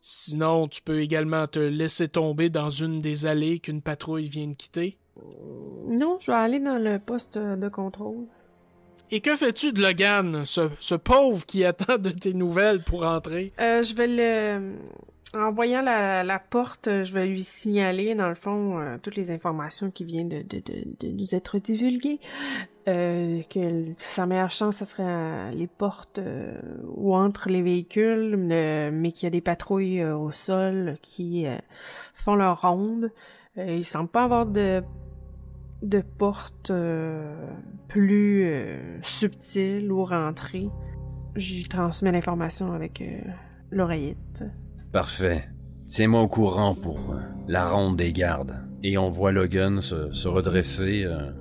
Sinon, 0.00 0.68
tu 0.68 0.82
peux 0.82 1.00
également 1.00 1.46
te 1.46 1.58
laisser 1.58 2.08
tomber 2.08 2.50
dans 2.50 2.68
une 2.68 3.00
des 3.00 3.26
allées 3.26 3.58
qu'une 3.58 3.80
patrouille 3.80 4.28
vient 4.28 4.48
de 4.48 4.54
quitter. 4.54 4.98
Non, 5.88 6.18
je 6.20 6.30
vais 6.30 6.36
aller 6.36 6.60
dans 6.60 6.78
le 6.78 6.98
poste 6.98 7.38
de 7.38 7.68
contrôle. 7.68 8.26
Et 9.10 9.20
que 9.20 9.36
fais-tu 9.36 9.72
de 9.72 9.80
Logan, 9.80 10.44
ce, 10.44 10.68
ce 10.80 10.94
pauvre 10.94 11.46
qui 11.46 11.64
attend 11.64 11.98
de 11.98 12.10
tes 12.10 12.34
nouvelles 12.34 12.82
pour 12.82 13.04
entrer? 13.04 13.52
Euh, 13.60 13.82
je 13.82 13.94
vais 13.94 14.06
le... 14.08 14.74
En 15.36 15.50
voyant 15.52 15.82
la, 15.82 16.38
porte, 16.38 16.88
je 17.02 17.12
vais 17.12 17.26
lui 17.26 17.42
signaler, 17.42 18.14
dans 18.14 18.28
le 18.28 18.36
fond, 18.36 18.78
euh, 18.78 18.98
toutes 19.02 19.16
les 19.16 19.30
informations 19.32 19.90
qui 19.90 20.04
viennent 20.04 20.28
de, 20.28 20.62
nous 21.10 21.34
être 21.34 21.58
divulguées. 21.58 22.20
Euh, 22.86 23.42
que 23.50 23.86
sa 23.96 24.26
meilleure 24.26 24.50
chance, 24.50 24.76
ce 24.76 24.84
serait 24.84 25.02
euh, 25.06 25.50
les 25.52 25.66
portes 25.66 26.18
euh, 26.18 26.60
ou 26.86 27.14
entre 27.14 27.48
les 27.48 27.62
véhicules, 27.62 28.32
le- 28.32 28.90
mais 28.92 29.10
qu'il 29.10 29.24
y 29.24 29.26
a 29.26 29.30
des 29.30 29.40
patrouilles 29.40 30.02
euh, 30.02 30.16
au 30.16 30.32
sol 30.32 30.96
qui 31.02 31.46
euh, 31.46 31.56
font 32.14 32.34
leur 32.36 32.60
ronde. 32.60 33.10
Euh, 33.56 33.76
il 33.76 33.84
semble 33.84 34.08
pas 34.08 34.24
avoir 34.24 34.46
de 34.46 34.82
de 35.82 36.00
portes 36.00 36.70
euh, 36.70 37.34
plus 37.88 38.44
euh, 38.44 38.98
subtiles 39.02 39.90
ou 39.90 40.04
rentrées. 40.04 40.68
J'y 41.36 41.68
transmets 41.68 42.12
l'information 42.12 42.72
avec 42.72 43.00
euh, 43.00 43.18
l'oreillette. 43.70 44.44
Parfait. 44.94 45.48
Tiens-moi 45.88 46.22
au 46.22 46.28
courant 46.28 46.76
pour 46.76 47.10
euh, 47.10 47.18
la 47.48 47.68
ronde 47.68 47.96
des 47.96 48.12
gardes. 48.12 48.54
Et 48.84 48.96
on 48.96 49.10
voit 49.10 49.32
Logan 49.32 49.80
se, 49.80 50.12
se 50.12 50.28
redresser, 50.28 51.02
euh, 51.04 51.32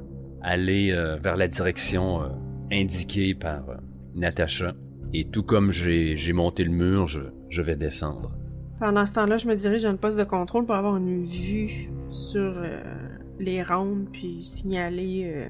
aller 0.42 0.92
euh, 0.92 1.18
vers 1.18 1.38
la 1.38 1.48
direction 1.48 2.24
euh, 2.24 2.30
indiquée 2.72 3.36
par 3.36 3.70
euh, 3.70 3.76
Natacha. 4.16 4.74
Et 5.14 5.26
tout 5.26 5.44
comme 5.44 5.72
j'ai 5.72 6.34
monté 6.34 6.64
le 6.64 6.72
mur, 6.72 7.08
je, 7.08 7.22
je 7.50 7.62
vais 7.62 7.76
descendre. 7.76 8.32
Pendant 8.80 9.06
ce 9.06 9.14
temps-là, 9.14 9.38
je 9.38 9.48
me 9.48 9.54
dirige 9.56 9.84
dans 9.84 9.92
le 9.92 9.98
poste 9.98 10.18
de 10.18 10.24
contrôle 10.24 10.66
pour 10.66 10.74
avoir 10.74 10.98
une 10.98 11.24
vue 11.24 11.92
sur 12.10 12.42
euh, 12.58 12.82
les 13.40 13.62
rondes, 13.62 14.08
puis 14.12 14.40
signaler, 14.44 15.32
euh, 15.32 15.48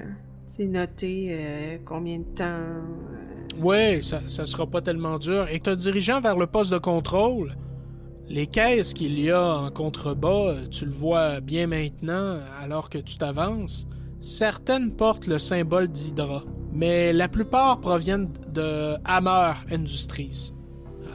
c'est 0.48 0.66
noter 0.66 1.28
euh, 1.30 1.76
combien 1.86 2.18
de 2.18 2.24
temps. 2.34 2.44
euh, 2.44 3.62
Ouais, 3.62 4.00
ça, 4.02 4.20
ça 4.26 4.44
sera 4.44 4.66
pas 4.66 4.82
tellement 4.82 5.18
dur. 5.18 5.46
Et 5.50 5.58
te 5.60 5.70
dirigeant 5.74 6.20
vers 6.20 6.36
le 6.36 6.46
poste 6.46 6.70
de 6.70 6.76
contrôle, 6.78 7.54
les 8.28 8.46
caisses 8.46 8.94
qu'il 8.94 9.18
y 9.20 9.30
a 9.30 9.56
en 9.56 9.70
contrebas, 9.70 10.54
tu 10.70 10.86
le 10.86 10.92
vois 10.92 11.40
bien 11.40 11.66
maintenant 11.66 12.38
alors 12.60 12.88
que 12.90 12.98
tu 12.98 13.16
t'avances. 13.16 13.86
Certaines 14.20 14.92
portent 14.92 15.26
le 15.26 15.38
symbole 15.38 15.88
d'Hydra, 15.88 16.44
mais 16.72 17.12
la 17.12 17.28
plupart 17.28 17.80
proviennent 17.80 18.30
de 18.52 18.94
Hammer 19.04 19.52
Industries, 19.70 20.52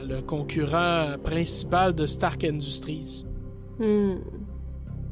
le 0.08 0.20
concurrent 0.20 1.14
principal 1.24 1.94
de 1.94 2.06
Stark 2.06 2.44
Industries. 2.44 3.24
hmm, 3.78 4.14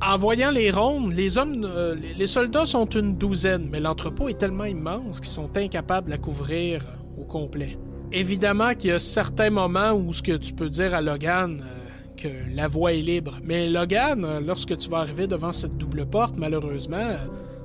En 0.00 0.17
voyant 0.17 0.52
les 0.52 0.71
rondes, 0.71 1.12
les 1.12 1.38
hommes, 1.38 1.64
euh, 1.64 1.97
les- 2.17 2.28
soldats 2.28 2.67
sont 2.67 2.87
une 2.87 3.17
douzaine, 3.17 3.69
mais 3.69 3.81
l'entrepôt 3.81 4.28
est 4.28 4.38
tellement 4.38 4.64
immense 4.67 5.19
qu'ils 5.19 5.28
sont 5.31 5.50
incapables 5.57 6.07
de 6.07 6.12
la 6.12 6.19
couvrir 6.19 6.85
au 7.19 7.25
complet. 7.25 7.76
Évidemment 8.12 8.75
qu'il 8.75 8.90
y 8.90 8.93
a 8.93 9.00
certains 9.00 9.50
moments 9.50 9.93
où 9.93 10.12
ce 10.12 10.23
que 10.23 10.37
tu 10.37 10.52
peux 10.52 10.71
dire 10.71 10.95
à 10.95 11.02
Logan 11.02 11.61
euh, 11.64 11.78
la 12.55 12.69
voie 12.69 12.93
est 12.95 13.03
libre, 13.03 13.39
mais 13.45 13.69
Logan, 13.69 14.27
lorsque 14.47 14.77
tu 14.77 14.89
vas 14.91 14.99
arriver 14.99 15.27
devant 15.27 15.53
cette 15.53 15.77
double 15.77 16.07
porte, 16.07 16.35
malheureusement, 16.39 17.17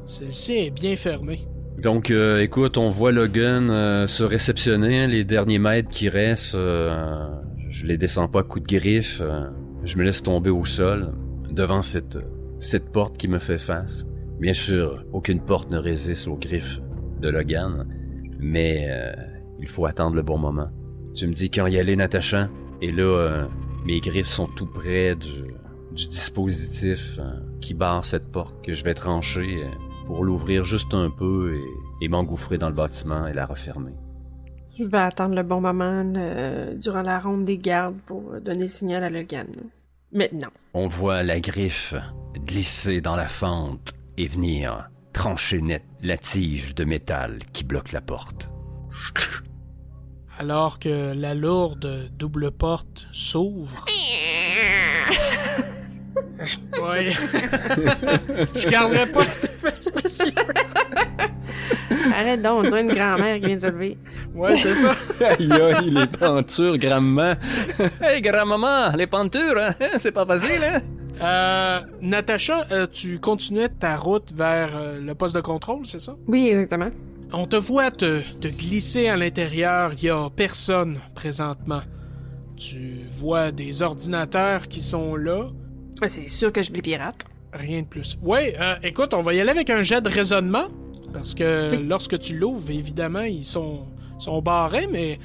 celle-ci 0.05 0.53
est 0.67 0.71
bien 0.71 0.95
fermée. 0.95 1.41
Donc, 1.81 2.11
euh, 2.11 2.41
écoute, 2.41 2.77
on 2.77 2.89
voit 2.89 3.11
Logan 3.11 3.69
euh, 3.69 4.07
se 4.07 4.23
réceptionner. 4.23 5.01
hein, 5.03 5.07
les 5.07 5.23
derniers 5.23 5.59
mètres 5.59 5.89
qui 5.89 6.07
restent, 6.07 6.55
euh, 6.55 7.27
je 7.71 7.85
les 7.87 7.97
descends 7.97 8.27
pas 8.27 8.39
à 8.41 8.43
coups 8.43 8.65
de 8.67 8.77
griffe. 8.77 9.19
euh, 9.21 9.45
je 9.83 9.97
me 9.97 10.03
laisse 10.03 10.23
tomber 10.23 10.49
au 10.49 10.63
sol 10.65 11.11
devant 11.51 11.81
cette, 11.81 12.17
cette 12.59 12.89
porte 12.91 13.17
qui 13.17 13.27
me 13.27 13.39
fait 13.39 13.57
face. 13.57 14.07
Bien 14.39 14.53
sûr, 14.53 15.03
aucune 15.11 15.41
porte 15.41 15.71
ne 15.71 15.77
résiste 15.77 16.27
aux 16.27 16.37
griffes 16.37 16.79
de 17.19 17.29
Logan, 17.29 17.85
mais 18.39 18.87
Il 19.59 19.67
faut 19.67 19.85
attendre 19.85 20.15
le 20.15 20.21
bon 20.21 20.37
moment. 20.37 20.67
Tu 21.15 21.27
me 21.27 21.33
dis 21.33 21.49
quand 21.49 21.67
y 21.67 21.77
aller, 21.79 21.95
Natacha? 21.95 22.49
Et 22.81 22.91
là, 22.91 23.47
mes 23.85 23.99
griffes 23.99 24.27
sont 24.27 24.47
tout 24.47 24.65
près 24.65 25.15
du, 25.15 25.53
du 25.91 26.07
dispositif 26.07 27.17
euh, 27.19 27.39
qui 27.61 27.73
barre 27.73 28.05
cette 28.05 28.31
porte 28.31 28.65
que 28.65 28.73
je 28.73 28.83
vais 28.83 28.93
trancher 28.93 29.63
euh, 29.63 29.69
pour 30.05 30.23
l'ouvrir 30.23 30.65
juste 30.65 30.93
un 30.93 31.09
peu 31.09 31.55
et, 31.55 32.05
et 32.05 32.07
m'engouffrer 32.07 32.57
dans 32.57 32.69
le 32.69 32.75
bâtiment 32.75 33.27
et 33.27 33.33
la 33.33 33.45
refermer. 33.45 33.93
Je 34.77 34.85
vais 34.85 34.97
attendre 34.97 35.35
le 35.35 35.43
bon 35.43 35.61
moment 35.61 36.03
euh, 36.15 36.73
durant 36.75 37.03
la 37.03 37.19
ronde 37.19 37.43
des 37.43 37.57
gardes 37.57 37.99
pour 38.05 38.23
donner 38.41 38.63
le 38.63 38.67
signal 38.67 39.03
à 39.03 39.09
Logan. 39.09 39.47
Maintenant. 40.11 40.49
On 40.73 40.87
voit 40.87 41.23
la 41.23 41.39
griffe 41.39 41.95
glisser 42.45 43.01
dans 43.01 43.15
la 43.15 43.27
fente 43.27 43.93
et 44.17 44.27
venir 44.27 44.89
trancher 45.11 45.61
net 45.61 45.83
la 46.01 46.17
tige 46.17 46.75
de 46.75 46.85
métal 46.85 47.39
qui 47.51 47.63
bloque 47.63 47.91
la 47.91 48.01
porte. 48.01 48.49
Alors 50.43 50.77
que 50.77 51.13
la 51.15 51.33
lourde 51.35 52.09
double 52.19 52.51
porte 52.51 53.07
s'ouvre. 53.13 53.85
ouais. 56.83 57.11
Je 58.53 58.67
garderai 58.67 59.09
pas 59.09 59.23
cet 59.23 59.51
effet 59.51 59.73
spécial. 59.79 60.33
Arrête 62.13 62.41
donc, 62.41 62.57
on 62.57 62.63
dirait 62.63 62.81
une 62.81 62.91
grand-mère 62.91 63.39
qui 63.39 63.45
vient 63.45 63.55
de 63.55 63.61
se 63.61 63.67
lever. 63.67 63.97
Ouais, 64.35 64.57
c'est 64.57 64.73
ça. 64.73 64.91
aïe 65.21 65.49
aïe, 65.49 65.91
les 65.91 66.07
pentures, 66.07 66.77
grand-maman. 66.77 67.35
hey, 68.01 68.21
grand-maman, 68.21 68.91
les 68.97 69.07
pentures, 69.07 69.57
hein? 69.57 69.73
c'est 69.97 70.11
pas 70.11 70.25
facile, 70.25 70.61
hein? 70.61 70.81
Euh, 71.21 71.79
Natacha, 72.01 72.65
euh, 72.73 72.85
tu 72.91 73.17
continuais 73.19 73.69
ta 73.69 73.95
route 73.95 74.33
vers 74.35 74.75
euh, 74.75 74.99
le 74.99 75.15
poste 75.15 75.35
de 75.35 75.41
contrôle, 75.41 75.85
c'est 75.85 75.99
ça? 75.99 76.15
Oui, 76.27 76.49
exactement. 76.49 76.89
On 77.33 77.45
te 77.47 77.55
voit 77.55 77.89
te, 77.91 78.21
te 78.39 78.47
glisser 78.47 79.07
à 79.07 79.17
l'intérieur, 79.17 79.91
il 79.97 80.03
y 80.03 80.09
a 80.09 80.29
personne 80.35 80.99
présentement. 81.15 81.81
Tu 82.55 82.99
vois 83.11 83.51
des 83.51 83.81
ordinateurs 83.81 84.67
qui 84.67 84.81
sont 84.81 85.15
là, 85.15 85.47
Ouais, 86.01 86.09
C'est 86.09 86.27
sûr 86.27 86.51
que 86.51 86.61
je 86.61 86.71
les 86.71 86.81
pirate. 86.81 87.23
rien 87.53 87.81
de 87.81 87.87
plus. 87.87 88.17
Ouais, 88.21 88.55
euh, 88.59 88.75
écoute, 88.83 89.13
on 89.13 89.21
va 89.21 89.33
y 89.33 89.39
aller 89.39 89.51
avec 89.51 89.69
un 89.69 89.81
jet 89.81 90.01
de 90.01 90.09
raisonnement, 90.09 90.67
parce 91.13 91.33
que 91.33 91.71
Oui. 91.77 91.85
lorsque 91.87 92.19
tu 92.19 92.37
l'ouvres, 92.37 92.69
évidemment, 92.71 93.21
ils 93.21 93.43
sont, 93.45 93.85
sont 94.19 94.41
barrés, 94.41 94.87
mais 94.91 95.19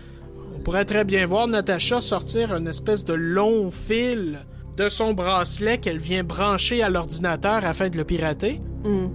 on 0.57 0.61
pourrait 0.61 0.85
très 0.85 1.05
bien 1.05 1.27
voir 1.27 1.47
Natacha 1.49 2.01
sortir 2.01 2.55
une 2.55 2.69
espèce 2.69 3.05
de 3.05 3.15
long 3.15 3.71
fil 3.71 4.39
de 4.77 4.89
son 4.89 5.13
bracelet 5.15 5.79
qu'elle 5.79 5.99
vient 5.99 6.23
brancher 6.23 6.83
à 6.83 6.89
l'ordinateur 6.91 7.65
afin 7.65 7.89
de 7.89 7.97
le 7.97 8.05
pirater. 8.05 8.61
Mhm. 8.85 9.09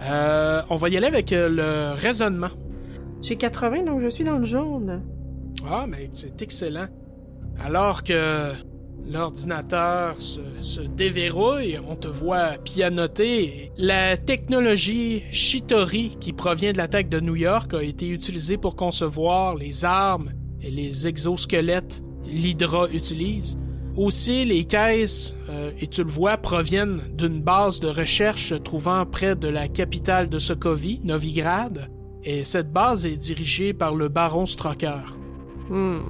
Euh, 0.00 0.62
on 0.70 0.76
va 0.76 0.88
y 0.88 0.96
aller 0.96 1.06
avec 1.06 1.32
euh, 1.32 1.48
le 1.48 2.00
raisonnement. 2.00 2.50
J'ai 3.22 3.36
80, 3.36 3.84
donc 3.84 4.00
je 4.02 4.08
suis 4.08 4.24
dans 4.24 4.38
le 4.38 4.44
jaune. 4.44 5.02
Ah, 5.68 5.86
mais 5.88 6.08
c'est 6.12 6.40
excellent. 6.40 6.86
Alors 7.64 8.04
que 8.04 8.52
l'ordinateur 9.10 10.20
se, 10.20 10.40
se 10.60 10.80
déverrouille, 10.80 11.80
on 11.88 11.96
te 11.96 12.06
voit 12.06 12.58
pianoter. 12.64 13.72
La 13.76 14.16
technologie 14.16 15.24
Shitori 15.30 16.16
qui 16.20 16.32
provient 16.32 16.72
de 16.72 16.78
l'attaque 16.78 17.08
de 17.08 17.18
New 17.18 17.36
York 17.36 17.74
a 17.74 17.82
été 17.82 18.08
utilisée 18.08 18.56
pour 18.56 18.76
concevoir 18.76 19.56
les 19.56 19.84
armes 19.84 20.30
et 20.60 20.70
les 20.70 21.08
exosquelettes 21.08 22.02
l'Hydra 22.30 22.88
utilise. 22.92 23.58
Aussi, 23.98 24.44
les 24.44 24.62
caisses, 24.62 25.34
euh, 25.48 25.72
et 25.80 25.88
tu 25.88 26.04
le 26.04 26.10
vois, 26.10 26.36
proviennent 26.36 27.02
d'une 27.16 27.42
base 27.42 27.80
de 27.80 27.88
recherche 27.88 28.50
se 28.50 28.54
trouvant 28.54 29.04
près 29.04 29.34
de 29.34 29.48
la 29.48 29.66
capitale 29.66 30.28
de 30.28 30.38
Sokovie, 30.38 31.00
Novigrad, 31.02 31.90
et 32.22 32.44
cette 32.44 32.72
base 32.72 33.06
est 33.06 33.16
dirigée 33.16 33.74
par 33.74 33.96
le 33.96 34.08
baron 34.08 34.46
Stroker. 34.46 35.02
Hmm. 35.68 36.02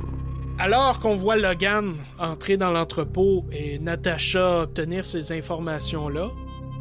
Alors 0.58 1.00
qu'on 1.00 1.14
voit 1.14 1.36
Logan 1.36 1.94
entrer 2.18 2.58
dans 2.58 2.72
l'entrepôt 2.72 3.46
et 3.52 3.78
Natasha 3.78 4.64
obtenir 4.64 5.02
ces 5.06 5.32
informations-là, 5.32 6.28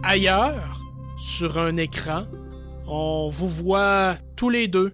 ailleurs, 0.04 0.82
sur 1.18 1.58
un 1.58 1.78
écran, 1.78 2.24
on 2.86 3.30
vous 3.30 3.48
voit 3.48 4.16
tous 4.36 4.50
les 4.50 4.68
deux. 4.68 4.92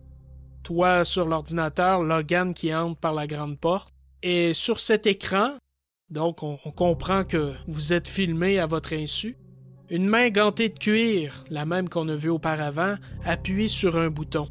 Toi 0.62 1.06
sur 1.06 1.26
l'ordinateur, 1.26 2.04
Logan 2.04 2.54
qui 2.54 2.74
entre 2.76 3.00
par 3.00 3.16
la 3.16 3.26
grande 3.26 3.58
porte. 3.58 3.92
Et 4.22 4.54
sur 4.54 4.80
cet 4.80 5.08
écran, 5.08 5.54
donc 6.14 6.44
on, 6.44 6.58
comprend 6.76 7.24
que 7.24 7.54
vous 7.68 7.92
êtes 7.92 8.08
filmé 8.08 8.60
à 8.60 8.68
votre 8.68 8.94
insu, 8.94 9.36
une 9.90 10.06
main 10.06 10.30
gantée 10.30 10.70
de 10.70 10.78
cuir, 10.78 11.44
la 11.50 11.66
même 11.66 11.90
qu'on 11.90 12.08
a 12.08 12.16
vue 12.16 12.30
auparavant, 12.30 12.96
appuie 13.26 13.68
sur 13.68 13.98
un 13.98 14.10
bouton. 14.10 14.48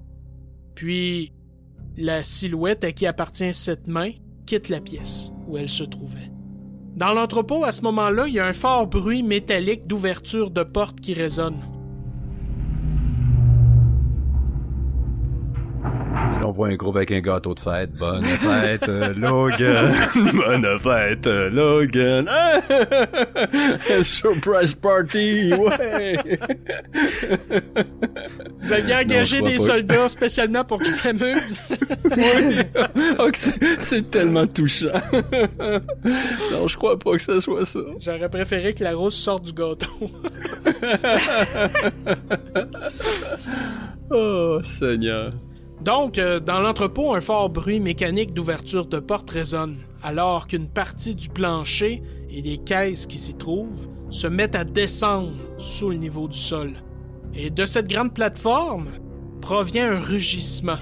Puis 0.75 1.33
la 1.97 2.25
silhouette 2.25 2.83
à 2.83 2.90
qui 2.90 3.07
appartient 3.07 3.54
cette 3.54 3.87
main 3.87 4.11
quitte 4.45 4.69
la 4.69 4.81
pièce 4.81 5.33
où 5.47 5.57
elle 5.57 5.69
se 5.69 5.85
trouvait. 5.85 6.33
Dans 6.97 7.12
l'entrepôt, 7.12 7.64
à 7.64 7.73
ce 7.73 7.83
moment-là, 7.83 8.26
il 8.26 8.35
y 8.35 8.40
a 8.40 8.47
un 8.47 8.52
fort 8.52 8.88
bruit 8.88 9.23
métallique 9.23 9.87
d'ouverture 9.87 10.50
de 10.50 10.64
porte 10.64 11.00
qui 11.00 11.14
résonne. 11.14 11.72
Voit 16.52 16.68
un 16.68 16.76
groupe 16.76 16.97
avec 16.97 17.11
un 17.11 17.21
gâteau 17.21 17.54
de 17.54 17.61
fête. 17.61 17.90
Bonne 17.99 18.25
fête, 18.25 18.88
euh, 18.88 19.12
Logan. 19.14 19.94
Bonne 20.32 20.78
fête, 20.78 21.26
euh, 21.26 21.50
Logan. 21.50 22.28
Surprise 24.02 24.75
party, 24.75 25.52
ouais. 25.54 26.16
Vous 28.61 28.73
aviez 28.73 28.94
engagé 28.94 29.42
des 29.42 29.56
pas. 29.56 29.62
soldats 29.62 30.09
spécialement 30.09 30.64
pour 30.64 30.78
que 30.78 30.85
je 30.87 30.92
m'amuse. 31.04 31.68
oui. 32.16 32.59
Oh, 33.18 33.30
c'est 33.78 34.11
tellement 34.11 34.47
touchant. 34.47 34.88
non, 36.52 36.66
je 36.68 36.76
crois 36.76 36.99
pas 36.99 37.16
que 37.16 37.23
ce 37.23 37.40
soit 37.40 37.64
ça. 37.64 37.80
J'aurais 38.00 38.28
préféré 38.28 38.75
que 38.75 38.85
la 38.85 38.94
rose 38.94 39.14
sorte 39.14 39.44
du 39.44 39.52
gâteau. 39.52 39.88
Oh, 44.11 44.61
Seigneur. 44.62 45.32
Donc, 45.83 46.17
euh, 46.19 46.39
dans 46.39 46.61
l'entrepôt, 46.61 47.12
un 47.12 47.21
fort 47.21 47.51
bruit 47.51 47.81
mécanique 47.81 48.33
d'ouverture 48.33 48.87
de 48.87 49.01
porte 49.01 49.31
résonne, 49.31 49.79
alors 50.01 50.47
qu'une 50.47 50.69
partie 50.69 51.17
du 51.17 51.29
plancher 51.29 52.05
et 52.31 52.41
des 52.41 52.59
caisses 52.59 53.09
qui 53.09 53.19
s'y 53.19 53.35
trouvent 53.35 53.89
se 54.09 54.29
mettent 54.29 54.55
à 54.55 54.62
descendre 54.62 55.35
sous 55.59 55.91
le 55.91 55.97
niveau 55.97 56.29
du 56.29 56.39
sol. 56.39 56.75
Et 57.35 57.51
de 57.51 57.65
cette 57.65 57.89
grande 57.89 58.15
plateforme 58.15 58.91
provient 59.41 59.93
un 59.93 59.99
rugissement. 59.99 60.79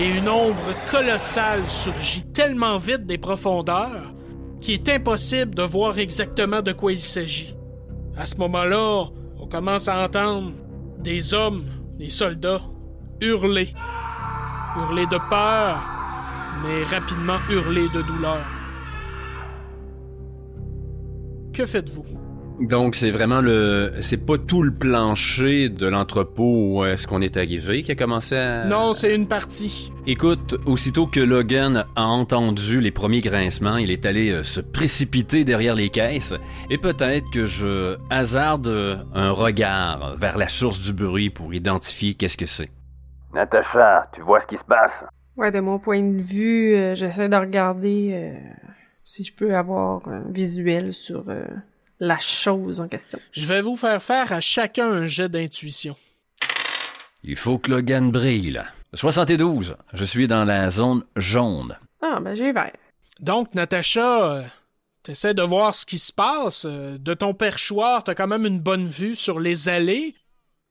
Et 0.00 0.08
une 0.08 0.28
ombre 0.28 0.72
colossale 0.90 1.68
surgit 1.68 2.22
tellement 2.22 2.78
vite 2.78 3.04
des 3.04 3.18
profondeurs 3.18 4.14
qu'il 4.58 4.74
est 4.74 4.88
impossible 4.88 5.54
de 5.54 5.62
voir 5.62 5.98
exactement 5.98 6.62
de 6.62 6.72
quoi 6.72 6.92
il 6.92 7.02
s'agit. 7.02 7.54
À 8.16 8.24
ce 8.24 8.36
moment-là, 8.36 9.10
on 9.38 9.46
commence 9.46 9.88
à 9.88 10.02
entendre 10.02 10.52
des 10.98 11.34
hommes, 11.34 11.66
des 11.98 12.08
soldats, 12.08 12.62
hurler. 13.20 13.68
Hurler 14.76 15.06
de 15.06 15.18
peur, 15.30 15.82
mais 16.62 16.84
rapidement 16.84 17.38
hurler 17.48 17.88
de 17.88 18.02
douleur. 18.02 18.44
Que 21.52 21.64
faites-vous? 21.64 22.04
Donc, 22.60 22.94
c'est 22.94 23.10
vraiment 23.10 23.40
le. 23.40 23.92
C'est 24.00 24.24
pas 24.24 24.38
tout 24.38 24.62
le 24.62 24.72
plancher 24.72 25.68
de 25.68 25.86
l'entrepôt 25.86 26.78
où 26.78 26.84
est-ce 26.84 27.06
qu'on 27.06 27.20
est 27.20 27.36
arrivé 27.36 27.82
qui 27.82 27.92
a 27.92 27.94
commencé 27.94 28.34
à. 28.34 28.64
Non, 28.64 28.94
c'est 28.94 29.14
une 29.14 29.26
partie. 29.26 29.92
Écoute, 30.06 30.56
aussitôt 30.64 31.06
que 31.06 31.20
Logan 31.20 31.84
a 31.96 32.04
entendu 32.04 32.80
les 32.80 32.90
premiers 32.90 33.20
grincements, 33.20 33.76
il 33.76 33.90
est 33.90 34.06
allé 34.06 34.30
euh, 34.30 34.42
se 34.42 34.60
précipiter 34.60 35.44
derrière 35.44 35.74
les 35.74 35.90
caisses 35.90 36.34
et 36.70 36.78
peut-être 36.78 37.30
que 37.30 37.44
je 37.44 37.96
hasarde 38.08 39.04
un 39.14 39.30
regard 39.32 40.16
vers 40.16 40.38
la 40.38 40.48
source 40.48 40.80
du 40.80 40.92
bruit 40.92 41.28
pour 41.28 41.52
identifier 41.52 42.14
qu'est-ce 42.14 42.36
que 42.36 42.46
c'est. 42.46 42.70
Natacha, 43.32 44.08
tu 44.14 44.22
vois 44.22 44.40
ce 44.40 44.46
qui 44.46 44.56
se 44.56 44.64
passe? 44.64 44.92
Ouais, 45.36 45.50
de 45.52 45.60
mon 45.60 45.78
point 45.78 46.02
de 46.02 46.20
vue, 46.20 46.74
euh, 46.74 46.94
j'essaie 46.94 47.28
de 47.28 47.36
regarder 47.36 48.10
euh, 48.12 48.38
si 49.04 49.22
je 49.24 49.34
peux 49.34 49.54
avoir 49.54 50.06
un 50.08 50.24
visuel 50.30 50.94
sur 50.94 51.24
euh, 51.28 51.44
la 52.00 52.18
chose 52.18 52.80
en 52.80 52.88
question. 52.88 53.18
Je 53.32 53.46
vais 53.46 53.60
vous 53.60 53.76
faire 53.76 54.02
faire 54.02 54.32
à 54.32 54.40
chacun 54.40 54.90
un 54.90 55.04
jet 55.06 55.28
d'intuition. 55.28 55.94
Il 57.22 57.36
faut 57.36 57.58
que 57.58 57.70
Logan 57.70 58.10
brille, 58.10 58.52
là. 58.52 58.66
72. 58.94 59.76
Je 59.92 60.04
suis 60.04 60.26
dans 60.26 60.44
la 60.44 60.70
zone 60.70 61.04
jaune. 61.16 61.76
Ah, 62.00 62.18
ben 62.20 62.34
j'ai 62.34 62.52
vert. 62.52 62.72
Donc, 63.20 63.54
Natacha, 63.54 64.32
euh, 64.36 64.42
t'essaies 65.02 65.34
de 65.34 65.42
voir 65.42 65.74
ce 65.74 65.84
qui 65.84 65.98
se 65.98 66.12
passe. 66.12 66.64
Euh, 66.66 66.96
De 66.98 67.12
ton 67.12 67.34
perchoir, 67.34 68.04
t'as 68.04 68.14
quand 68.14 68.26
même 68.28 68.46
une 68.46 68.60
bonne 68.60 68.86
vue 68.86 69.14
sur 69.14 69.38
les 69.40 69.68
allées. 69.68 70.14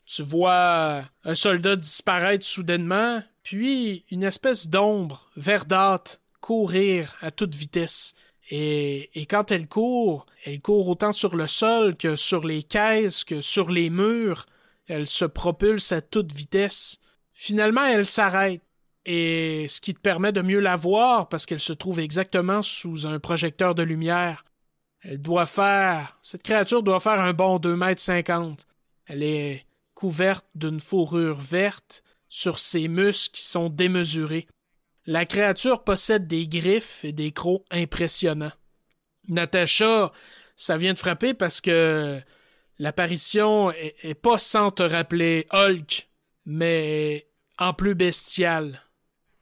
Tu 0.05 0.21
vois 0.21 1.05
un 1.23 1.35
soldat 1.35 1.75
disparaître 1.75 2.45
soudainement, 2.45 3.23
puis 3.43 4.05
une 4.11 4.23
espèce 4.23 4.67
d'ombre 4.67 5.29
verdâtre 5.35 6.19
courir 6.41 7.15
à 7.21 7.31
toute 7.31 7.55
vitesse. 7.55 8.13
Et, 8.51 9.09
quand 9.27 9.49
elle 9.49 9.67
court, 9.67 10.27
elle 10.45 10.61
court 10.61 10.87
autant 10.87 11.11
sur 11.11 11.35
le 11.35 11.47
sol 11.47 11.95
que 11.95 12.15
sur 12.15 12.45
les 12.45 12.61
caisses, 12.61 13.23
que 13.23 13.41
sur 13.41 13.71
les 13.71 13.89
murs. 13.89 14.45
Elle 14.87 15.07
se 15.07 15.25
propulse 15.25 15.91
à 15.91 16.01
toute 16.01 16.31
vitesse. 16.31 16.99
Finalement, 17.33 17.83
elle 17.83 18.05
s'arrête. 18.05 18.61
Et 19.05 19.67
ce 19.67 19.81
qui 19.81 19.93
te 19.93 19.99
permet 19.99 20.31
de 20.31 20.41
mieux 20.41 20.59
la 20.59 20.75
voir 20.75 21.29
parce 21.29 21.45
qu'elle 21.45 21.59
se 21.59 21.73
trouve 21.73 21.99
exactement 21.99 22.61
sous 22.61 23.07
un 23.07 23.19
projecteur 23.19 23.73
de 23.73 23.83
lumière. 23.83 24.45
Elle 25.01 25.21
doit 25.21 25.45
faire, 25.45 26.17
cette 26.21 26.43
créature 26.43 26.81
doit 26.81 26.99
faire 26.99 27.19
un 27.19 27.33
bon 27.33 27.59
deux 27.59 27.75
mètres 27.75 28.01
cinquante. 28.01 28.67
Elle 29.05 29.21
est 29.21 29.65
couverte 30.05 30.45
d'une 30.53 30.79
fourrure 30.79 31.39
verte 31.41 32.03
sur 32.29 32.59
ses 32.59 32.87
muscles 32.87 33.35
qui 33.37 33.43
sont 33.43 33.69
démesurés. 33.69 34.45
La 35.07 35.25
créature 35.25 35.83
possède 35.83 36.27
des 36.27 36.47
griffes 36.47 37.03
et 37.03 37.11
des 37.11 37.31
crocs 37.31 37.65
impressionnants. 37.71 38.51
Natacha, 39.27 40.11
ça 40.55 40.77
vient 40.77 40.93
de 40.93 40.99
frapper 40.99 41.33
parce 41.33 41.59
que 41.59 42.21
l'apparition 42.77 43.71
est, 43.71 44.13
pas 44.13 44.37
sans 44.37 44.69
te 44.69 44.83
rappeler 44.83 45.47
Hulk, 45.51 46.07
mais 46.45 47.25
en 47.57 47.73
plus 47.73 47.95
bestial, 47.95 48.79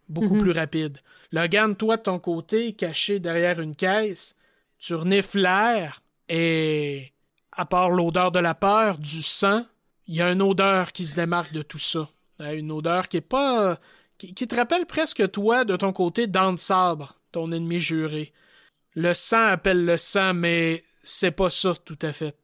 beaucoup 0.07 0.35
Mhm. 0.35 0.41
plus 0.43 0.51
rapide. 0.51 0.97
Logan, 1.33 1.75
toi, 1.75 1.97
de 1.97 2.03
ton 2.03 2.19
côté, 2.19 2.71
caché 2.71 3.19
derrière 3.19 3.59
une 3.59 3.75
caisse, 3.75 4.37
tu 4.79 4.95
renifles 4.95 5.39
l'air 5.39 5.99
et, 6.29 7.11
à 7.51 7.65
part 7.65 7.89
l'odeur 7.89 8.31
de 8.31 8.39
la 8.39 8.55
peur, 8.55 8.97
du 8.97 9.21
sang, 9.21 9.65
il 10.07 10.15
y 10.15 10.21
a 10.21 10.31
une 10.31 10.41
odeur 10.41 10.91
qui 10.91 11.05
se 11.05 11.15
démarque 11.15 11.53
de 11.53 11.61
tout 11.61 11.77
ça. 11.77 12.09
Euh, 12.41 12.57
Une 12.57 12.71
odeur 12.71 13.07
qui 13.07 13.17
est 13.17 13.21
pas. 13.21 13.79
qui, 14.17 14.33
te 14.33 14.55
rappelle 14.55 14.85
presque 14.85 15.31
toi, 15.31 15.65
de 15.65 15.75
ton 15.75 15.93
côté, 15.93 16.27
Dan 16.27 16.57
Sabre, 16.57 17.19
ton 17.31 17.51
ennemi 17.51 17.79
juré. 17.79 18.33
Le 18.95 19.13
sang 19.13 19.45
appelle 19.45 19.85
le 19.85 19.97
sang, 19.97 20.33
mais 20.33 20.83
c'est 21.03 21.31
pas 21.31 21.49
ça 21.49 21.73
tout 21.83 21.97
à 22.01 22.11
fait. 22.13 22.37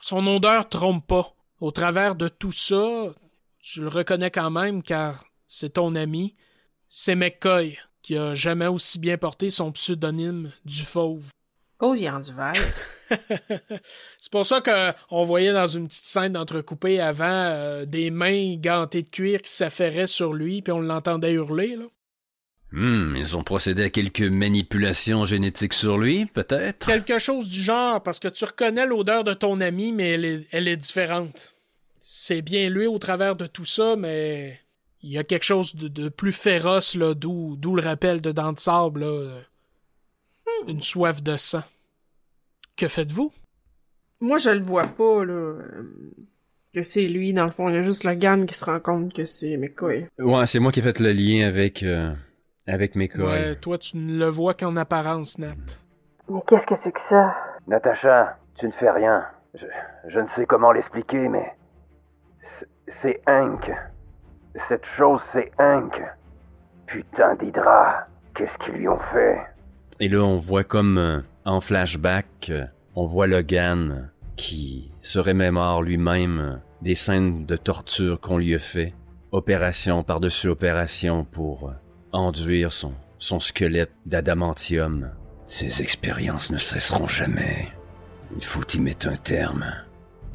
Son 0.00 0.26
odeur 0.26 0.68
trompe 0.68 1.06
pas. 1.06 1.34
Au 1.60 1.70
travers 1.70 2.14
de 2.14 2.28
tout 2.28 2.52
ça, 2.52 3.14
tu 3.60 3.82
le 3.82 3.88
reconnais 3.88 4.30
quand 4.30 4.50
même 4.50 4.82
car 4.82 5.24
c'est 5.46 5.74
ton 5.74 5.94
ami. 5.94 6.34
C'est 6.88 7.14
McCoy 7.14 7.78
qui 8.00 8.16
a 8.16 8.34
jamais 8.34 8.66
aussi 8.66 8.98
bien 8.98 9.18
porté 9.18 9.50
son 9.50 9.70
pseudonyme 9.72 10.52
du 10.64 10.82
fauve. 10.82 11.26
Cause, 11.80 11.98
il 11.98 12.04
est 12.04 12.10
rendu 12.10 12.30
vert. 12.34 12.52
C'est 14.20 14.30
pour 14.30 14.44
ça 14.44 14.60
qu'on 14.60 15.24
voyait 15.24 15.54
dans 15.54 15.66
une 15.66 15.88
petite 15.88 16.04
scène 16.04 16.34
d'entrecoupé 16.34 17.00
avant 17.00 17.24
euh, 17.24 17.86
des 17.86 18.10
mains 18.10 18.56
gantées 18.56 19.00
de 19.00 19.08
cuir 19.08 19.40
qui 19.40 19.50
s'affairaient 19.50 20.06
sur 20.06 20.34
lui, 20.34 20.60
puis 20.60 20.74
on 20.74 20.80
l'entendait 20.80 21.32
hurler. 21.32 21.76
Là. 21.76 21.86
Hmm, 22.72 23.16
ils 23.16 23.34
ont 23.34 23.42
procédé 23.42 23.84
à 23.84 23.88
quelques 23.88 24.20
manipulations 24.20 25.24
génétiques 25.24 25.72
sur 25.72 25.96
lui, 25.96 26.26
peut-être? 26.26 26.86
Quelque 26.86 27.18
chose 27.18 27.48
du 27.48 27.62
genre, 27.62 28.02
parce 28.02 28.18
que 28.18 28.28
tu 28.28 28.44
reconnais 28.44 28.84
l'odeur 28.84 29.24
de 29.24 29.32
ton 29.32 29.62
ami, 29.62 29.92
mais 29.92 30.10
elle 30.10 30.24
est, 30.26 30.46
elle 30.52 30.68
est 30.68 30.76
différente. 30.76 31.54
C'est 31.98 32.42
bien 32.42 32.68
lui 32.68 32.86
au 32.86 32.98
travers 32.98 33.36
de 33.36 33.46
tout 33.46 33.64
ça, 33.64 33.96
mais 33.96 34.60
il 35.02 35.10
y 35.10 35.16
a 35.16 35.24
quelque 35.24 35.44
chose 35.44 35.74
de, 35.74 35.88
de 35.88 36.10
plus 36.10 36.32
féroce, 36.32 36.94
là, 36.94 37.14
d'où, 37.14 37.56
d'où 37.56 37.74
le 37.74 37.82
rappel 37.82 38.20
de 38.20 38.32
dents 38.32 38.52
de 38.52 38.58
sable, 38.58 39.00
là. 39.00 39.40
Une 40.68 40.80
soif 40.80 41.22
de 41.22 41.36
sang. 41.36 41.62
Que 42.76 42.88
faites-vous? 42.88 43.32
Moi, 44.20 44.38
je 44.38 44.50
le 44.50 44.60
vois 44.60 44.86
pas, 44.86 45.24
là. 45.24 45.54
Que 46.72 46.82
c'est 46.82 47.02
lui, 47.08 47.32
dans 47.32 47.44
le 47.46 47.50
fond. 47.50 47.68
Il 47.68 47.74
y 47.74 47.78
a 47.78 47.82
juste 47.82 48.04
Logan 48.04 48.46
qui 48.46 48.54
se 48.54 48.64
rend 48.64 48.78
compte 48.80 49.12
que 49.12 49.24
c'est 49.24 49.56
McCoy. 49.56 50.06
Ouais, 50.18 50.46
c'est 50.46 50.60
moi 50.60 50.70
qui 50.72 50.80
ai 50.80 50.82
fait 50.82 51.00
le 51.00 51.12
lien 51.12 51.48
avec, 51.48 51.82
euh, 51.82 52.14
avec 52.66 52.94
McCoy. 52.94 53.22
Ouais, 53.24 53.54
toi, 53.56 53.76
tu 53.78 53.96
ne 53.96 54.18
le 54.18 54.26
vois 54.26 54.54
qu'en 54.54 54.76
apparence, 54.76 55.38
Nat. 55.38 55.54
Mais 56.28 56.40
qu'est-ce 56.46 56.66
que 56.66 56.74
c'est 56.84 56.92
que 56.92 57.00
ça? 57.08 57.34
Natacha, 57.66 58.38
tu 58.58 58.66
ne 58.66 58.72
fais 58.72 58.90
rien. 58.90 59.26
Je, 59.54 59.66
je 60.08 60.20
ne 60.20 60.28
sais 60.36 60.46
comment 60.46 60.70
l'expliquer, 60.72 61.28
mais. 61.28 61.52
c'est- 62.58 62.66
C'est 63.02 63.20
Hank. 63.26 63.70
Cette 64.68 64.84
chose, 64.96 65.20
c'est 65.32 65.50
Hank. 65.58 65.92
Putain 66.86 67.34
d'Hydra. 67.36 68.06
Qu'est-ce 68.34 68.56
qu'ils 68.64 68.74
lui 68.74 68.88
ont 68.88 68.98
fait? 69.12 69.38
Et 70.02 70.08
là, 70.08 70.24
on 70.24 70.38
voit 70.38 70.64
comme 70.64 70.96
euh, 70.96 71.20
en 71.44 71.60
flashback, 71.60 72.48
euh, 72.48 72.64
on 72.94 73.04
voit 73.04 73.26
Logan 73.26 73.90
euh, 73.90 74.06
qui 74.36 74.90
se 75.02 75.18
remémore 75.18 75.82
lui-même 75.82 76.62
des 76.80 76.94
scènes 76.94 77.44
de 77.44 77.56
torture 77.56 78.18
qu'on 78.18 78.38
lui 78.38 78.54
a 78.54 78.58
fait, 78.58 78.94
opération 79.30 80.02
par-dessus 80.02 80.48
opération 80.48 81.24
pour 81.24 81.74
enduire 82.12 82.72
son, 82.72 82.94
squelette 83.40 83.92
d'adamantium. 84.06 85.10
Ces 85.46 85.82
expériences 85.82 86.50
ne 86.50 86.56
cesseront 86.56 87.06
jamais. 87.06 87.68
Il 88.34 88.44
faut 88.44 88.64
y 88.72 88.80
mettre 88.80 89.08
un 89.08 89.16
terme. 89.16 89.66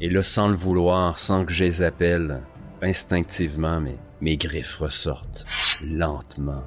Et 0.00 0.08
là, 0.08 0.22
sans 0.22 0.46
le 0.46 0.54
vouloir, 0.54 1.18
sans 1.18 1.44
que 1.44 1.52
je 1.52 1.64
les 1.64 1.82
appelle, 1.82 2.40
instinctivement, 2.82 3.82
mes 4.20 4.36
griffes 4.36 4.76
ressortent, 4.76 5.44
lentement. 5.90 6.62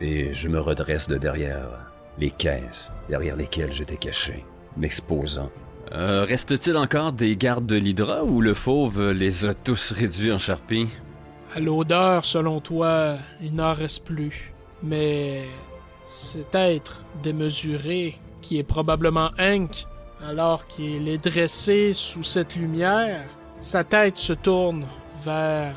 Et 0.00 0.32
je 0.32 0.48
me 0.48 0.60
redresse 0.60 1.06
de 1.06 1.18
derrière 1.18 1.89
les 2.20 2.30
caisses 2.30 2.90
derrière 3.08 3.36
lesquelles 3.36 3.72
j'étais 3.72 3.96
caché, 3.96 4.44
m'exposant. 4.76 5.50
Euh, 5.92 6.24
Reste-t-il 6.24 6.76
encore 6.76 7.12
des 7.12 7.36
gardes 7.36 7.66
de 7.66 7.76
l'Hydra 7.76 8.22
ou 8.24 8.40
le 8.40 8.54
fauve 8.54 9.10
les 9.10 9.46
a 9.46 9.54
tous 9.54 9.92
réduits 9.92 10.32
en 10.32 10.38
charpie? 10.38 10.86
À 11.54 11.58
l'odeur, 11.58 12.24
selon 12.24 12.60
toi, 12.60 13.16
il 13.42 13.54
n'en 13.54 13.72
reste 13.72 14.04
plus. 14.04 14.52
Mais 14.82 15.42
cet 16.04 16.54
être 16.54 17.02
démesuré, 17.22 18.16
qui 18.40 18.58
est 18.58 18.64
probablement 18.64 19.30
Hank, 19.38 19.86
alors 20.24 20.66
qu'il 20.66 21.08
est 21.08 21.24
dressé 21.24 21.92
sous 21.92 22.22
cette 22.22 22.54
lumière, 22.54 23.24
sa 23.58 23.82
tête 23.82 24.18
se 24.18 24.32
tourne 24.32 24.86
vers 25.22 25.74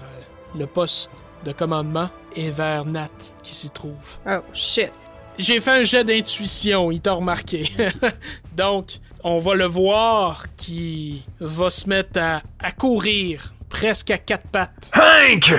le 0.56 0.68
poste 0.68 1.12
de 1.44 1.52
commandement 1.52 2.10
et 2.36 2.52
vers 2.52 2.86
Nat 2.86 3.10
qui 3.42 3.54
s'y 3.54 3.70
trouve. 3.70 4.18
Oh, 4.28 4.40
shit. 4.54 4.92
J'ai 5.40 5.60
fait 5.60 5.72
un 5.80 5.84
jet 5.84 6.04
d'intuition, 6.04 6.92
il 6.92 7.02
t'a 7.02 7.14
remarqué. 7.14 7.66
Donc, 8.56 9.00
on 9.24 9.40
va 9.40 9.56
le 9.56 9.66
voir 9.66 10.46
qui 10.56 11.24
va 11.40 11.70
se 11.70 11.90
mettre 11.90 12.20
à, 12.20 12.42
à 12.60 12.72
courir 12.72 13.54
presque 13.70 14.12
à 14.12 14.18
quatre 14.20 14.48
pattes. 14.48 14.92
Hank! 14.96 15.54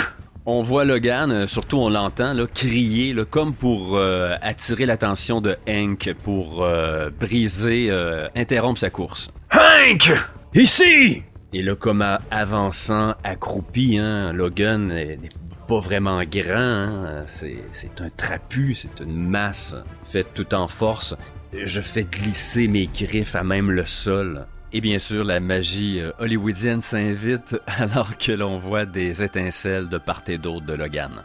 On 0.47 0.63
voit 0.63 0.85
Logan, 0.85 1.33
euh, 1.33 1.47
surtout 1.47 1.79
on 1.79 1.89
l'entend, 1.89 2.35
là, 2.35 2.47
crier, 2.47 3.15
là, 3.15 3.25
comme 3.25 3.55
pour 3.55 3.97
euh, 3.97 4.35
attirer 4.43 4.85
l'attention 4.87 5.41
de 5.41 5.57
Hank, 5.67 6.13
pour 6.23 6.63
euh, 6.63 7.09
briser, 7.19 7.87
euh, 7.91 8.29
interrompre 8.37 8.79
sa 8.79 8.91
course. 8.91 9.31
Hank! 9.53 10.13
Ici! 10.55 11.23
Et 11.55 11.63
là, 11.63 11.75
comme 11.77 12.03
à- 12.03 12.21
avançant, 12.31 13.15
accroupi, 13.25 13.97
hein, 13.99 14.33
Logan 14.33 14.89
n'est 14.89 15.17
n'est 15.17 15.29
pas 15.67 15.81
vraiment 15.81 16.23
grand, 16.25 16.55
hein, 16.57 17.25
c'est 17.27 18.01
un 18.01 18.11
trapu, 18.17 18.75
c'est 18.75 19.01
une 19.01 19.29
masse 19.29 19.75
faite 20.03 20.29
tout 20.35 20.55
en 20.55 20.69
force. 20.69 21.15
Je 21.53 21.81
fais 21.81 22.05
glisser 22.05 22.69
mes 22.69 22.87
griffes 22.87 23.37
à 23.37 23.45
même 23.45 23.71
le 23.71 23.87
sol. 23.87 24.47
Et 24.73 24.81
bien 24.81 24.99
sûr, 24.99 25.23
la 25.23 25.39
magie 25.39 26.01
euh, 26.01 26.11
hollywoodienne 26.19 26.81
s'invite 26.81 27.57
alors 27.79 28.19
que 28.19 28.33
l'on 28.33 28.59
voit 28.59 28.87
des 28.87 29.23
étincelles 29.23 29.89
de 29.89 29.99
part 29.99 30.23
et 30.27 30.37
d'autre 30.37 30.67
de 30.67 30.75
Logan. 30.75 31.23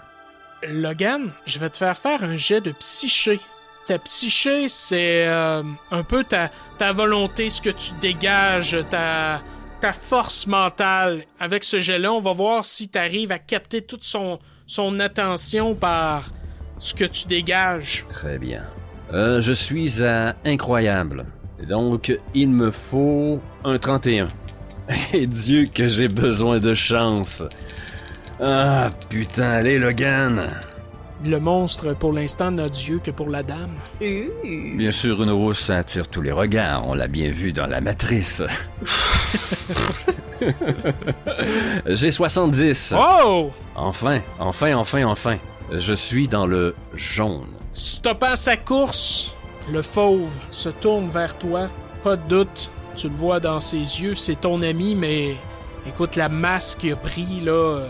Logan, 0.68 1.32
je 1.46 1.58
vais 1.58 1.70
te 1.70 1.78
faire 1.78 1.98
faire 1.98 2.24
un 2.24 2.36
jet 2.36 2.62
de 2.62 2.72
psyché. 2.74 3.40
Ta 3.88 3.98
psyché, 3.98 4.70
c'est 4.70 5.28
euh, 5.28 5.64
un 5.90 6.04
peu 6.04 6.24
ta, 6.24 6.52
ta 6.78 6.94
volonté, 6.94 7.50
ce 7.50 7.60
que 7.60 7.72
tu 7.72 7.94
dégages, 8.00 8.78
ta, 8.92 9.42
ta 9.80 9.94
force 9.94 10.48
mentale. 10.48 11.24
Avec 11.40 11.64
ce 11.64 11.80
jet-là, 11.80 12.12
on 12.12 12.20
va 12.20 12.34
voir 12.34 12.66
si 12.66 12.90
tu 12.90 12.98
à 12.98 13.40
capter 13.40 13.82
toute 13.82 14.04
son, 14.04 14.40
son 14.68 15.00
attention 15.00 15.76
par 15.76 16.30
ce 16.80 16.94
que 16.94 17.06
tu 17.06 17.28
dégages. 17.28 18.06
Très 18.10 18.38
bien. 18.38 18.64
Euh, 19.14 19.42
je 19.42 19.54
suis 19.54 20.04
à 20.04 20.36
incroyable. 20.46 21.26
Donc, 21.68 22.18
il 22.34 22.50
me 22.50 22.72
faut 22.72 23.40
un 23.64 23.78
31. 23.78 24.28
Et 25.14 25.28
Dieu 25.28 25.66
que 25.74 25.88
j'ai 25.88 26.08
besoin 26.08 26.58
de 26.58 26.74
chance. 26.74 27.44
Ah, 28.42 28.90
putain, 29.10 29.50
allez, 29.50 29.78
Logan. 29.78 30.42
Le 31.26 31.40
monstre, 31.40 31.94
pour 31.94 32.14
l'instant, 32.14 32.52
n'a 32.52 32.70
Dieu 32.70 33.00
que 33.04 33.12
pour 33.12 33.30
la 33.30 33.44
dame. 33.44 33.74
Bien 34.00 34.92
sûr, 34.92 35.22
une 35.22 35.32
rousse, 35.32 35.70
attire 35.70 36.08
tous 36.08 36.22
les 36.22 36.32
regards. 36.32 36.88
On 36.88 36.94
l'a 36.94 37.08
bien 37.08 37.30
vu 37.30 37.52
dans 37.52 37.68
la 37.68 37.82
matrice. 37.82 38.42
j'ai 41.86 42.12
70. 42.12 42.96
Oh! 42.98 43.52
Enfin, 43.76 44.22
enfin, 44.40 44.76
enfin, 44.76 45.04
enfin. 45.06 45.38
Je 45.72 45.94
suis 45.94 46.28
dans 46.28 46.48
le 46.48 46.74
jaune. 46.96 47.46
Stoppant 47.74 48.36
sa 48.36 48.58
course, 48.58 49.36
le 49.72 49.84
fauve 49.84 50.32
se 50.50 50.70
tourne 50.70 51.10
vers 51.10 51.38
toi. 51.38 51.70
Pas 52.04 52.16
de 52.16 52.28
doute, 52.28 52.72
tu 52.96 53.08
le 53.08 53.14
vois 53.14 53.40
dans 53.40 53.60
ses 53.60 53.78
yeux, 53.78 54.16
c'est 54.16 54.42
ton 54.42 54.62
ami, 54.64 54.96
mais 54.96 55.36
écoute, 55.88 56.16
la 56.16 56.28
masse 56.28 56.76
qu'il 56.76 56.94
a 56.94 56.96
pris, 56.96 57.42
là, 57.42 57.82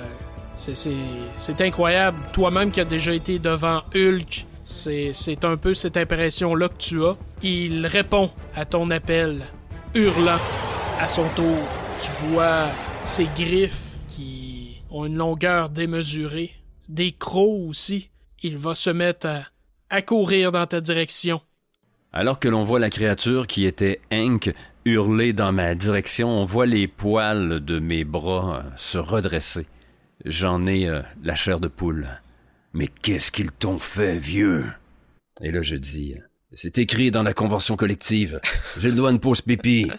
c'est- 0.60 1.62
incroyable. 1.62 2.18
Toi-même 2.34 2.72
qui 2.72 2.80
as 2.82 2.86
déjà 2.86 3.14
été 3.14 3.40
devant 3.40 3.82
Hulk, 3.96 4.46
c'est 4.64 5.44
un 5.46 5.58
peu 5.58 5.74
cette 5.74 5.98
impression-là 5.98 6.70
que 6.70 6.78
tu 6.78 7.04
as. 7.06 7.16
Il 7.42 7.86
répond 7.88 8.30
à 8.56 8.66
ton 8.66 8.90
appel, 8.90 9.42
hurlant 9.96 10.38
à 11.00 11.08
son 11.08 11.28
tour. 11.36 11.58
Tu 12.00 12.12
vois 12.28 12.68
ses 13.04 13.26
griffes 13.36 13.96
qui 14.08 14.82
ont 14.92 15.06
une 15.06 15.18
longueur 15.18 15.70
démesurée, 15.70 16.52
des 16.88 17.12
crocs 17.12 17.68
aussi. 17.70 18.10
Il 18.42 18.58
va 18.58 18.74
se 18.76 18.90
mettre 18.90 19.28
à, 19.28 19.40
à 19.90 20.02
courir 20.02 20.52
dans 20.52 20.66
ta 20.66 20.82
direction. 20.82 21.42
Alors 22.14 22.40
que 22.40 22.48
l'on 22.48 22.64
voit 22.64 22.80
la 22.80 22.90
créature 22.90 23.48
qui 23.48 23.66
était 23.66 24.02
Hank 24.12 24.54
hurler 24.86 25.34
dans 25.34 25.52
ma 25.52 25.76
direction, 25.76 26.30
on 26.30 26.46
voit 26.46 26.66
les 26.66 26.88
poils 26.88 27.64
de 27.64 27.80
mes 27.80 28.04
bras 28.04 28.58
euh, 28.66 28.70
se 28.78 28.98
redresser. 28.98 29.68
J'en 30.26 30.66
ai 30.68 30.88
euh, 30.88 31.02
la 31.24 31.36
chair 31.36 31.60
de 31.60 31.68
poule. 31.68 32.08
Mais 32.74 32.88
qu'est-ce 32.88 33.32
qu'ils 33.32 33.52
t'ont 33.52 33.80
fait, 33.80 34.18
vieux? 34.18 34.66
Et 35.42 35.52
là, 35.52 35.62
je 35.62 35.76
dis, 35.76 36.16
c'est 36.54 36.78
écrit 36.78 37.12
dans 37.12 37.24
la 37.24 37.34
convention 37.34 37.76
collective. 37.78 38.40
J'ai 38.80 38.90
le 38.90 38.96
droit 38.96 39.12
de 39.12 39.18
pause 39.18 39.42
pipi. 39.42 39.90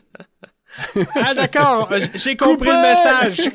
Ah 1.16 1.34
d'accord, 1.34 1.92
j'ai 2.14 2.36
compris 2.36 2.68
le 2.68 2.82
message. 2.82 3.40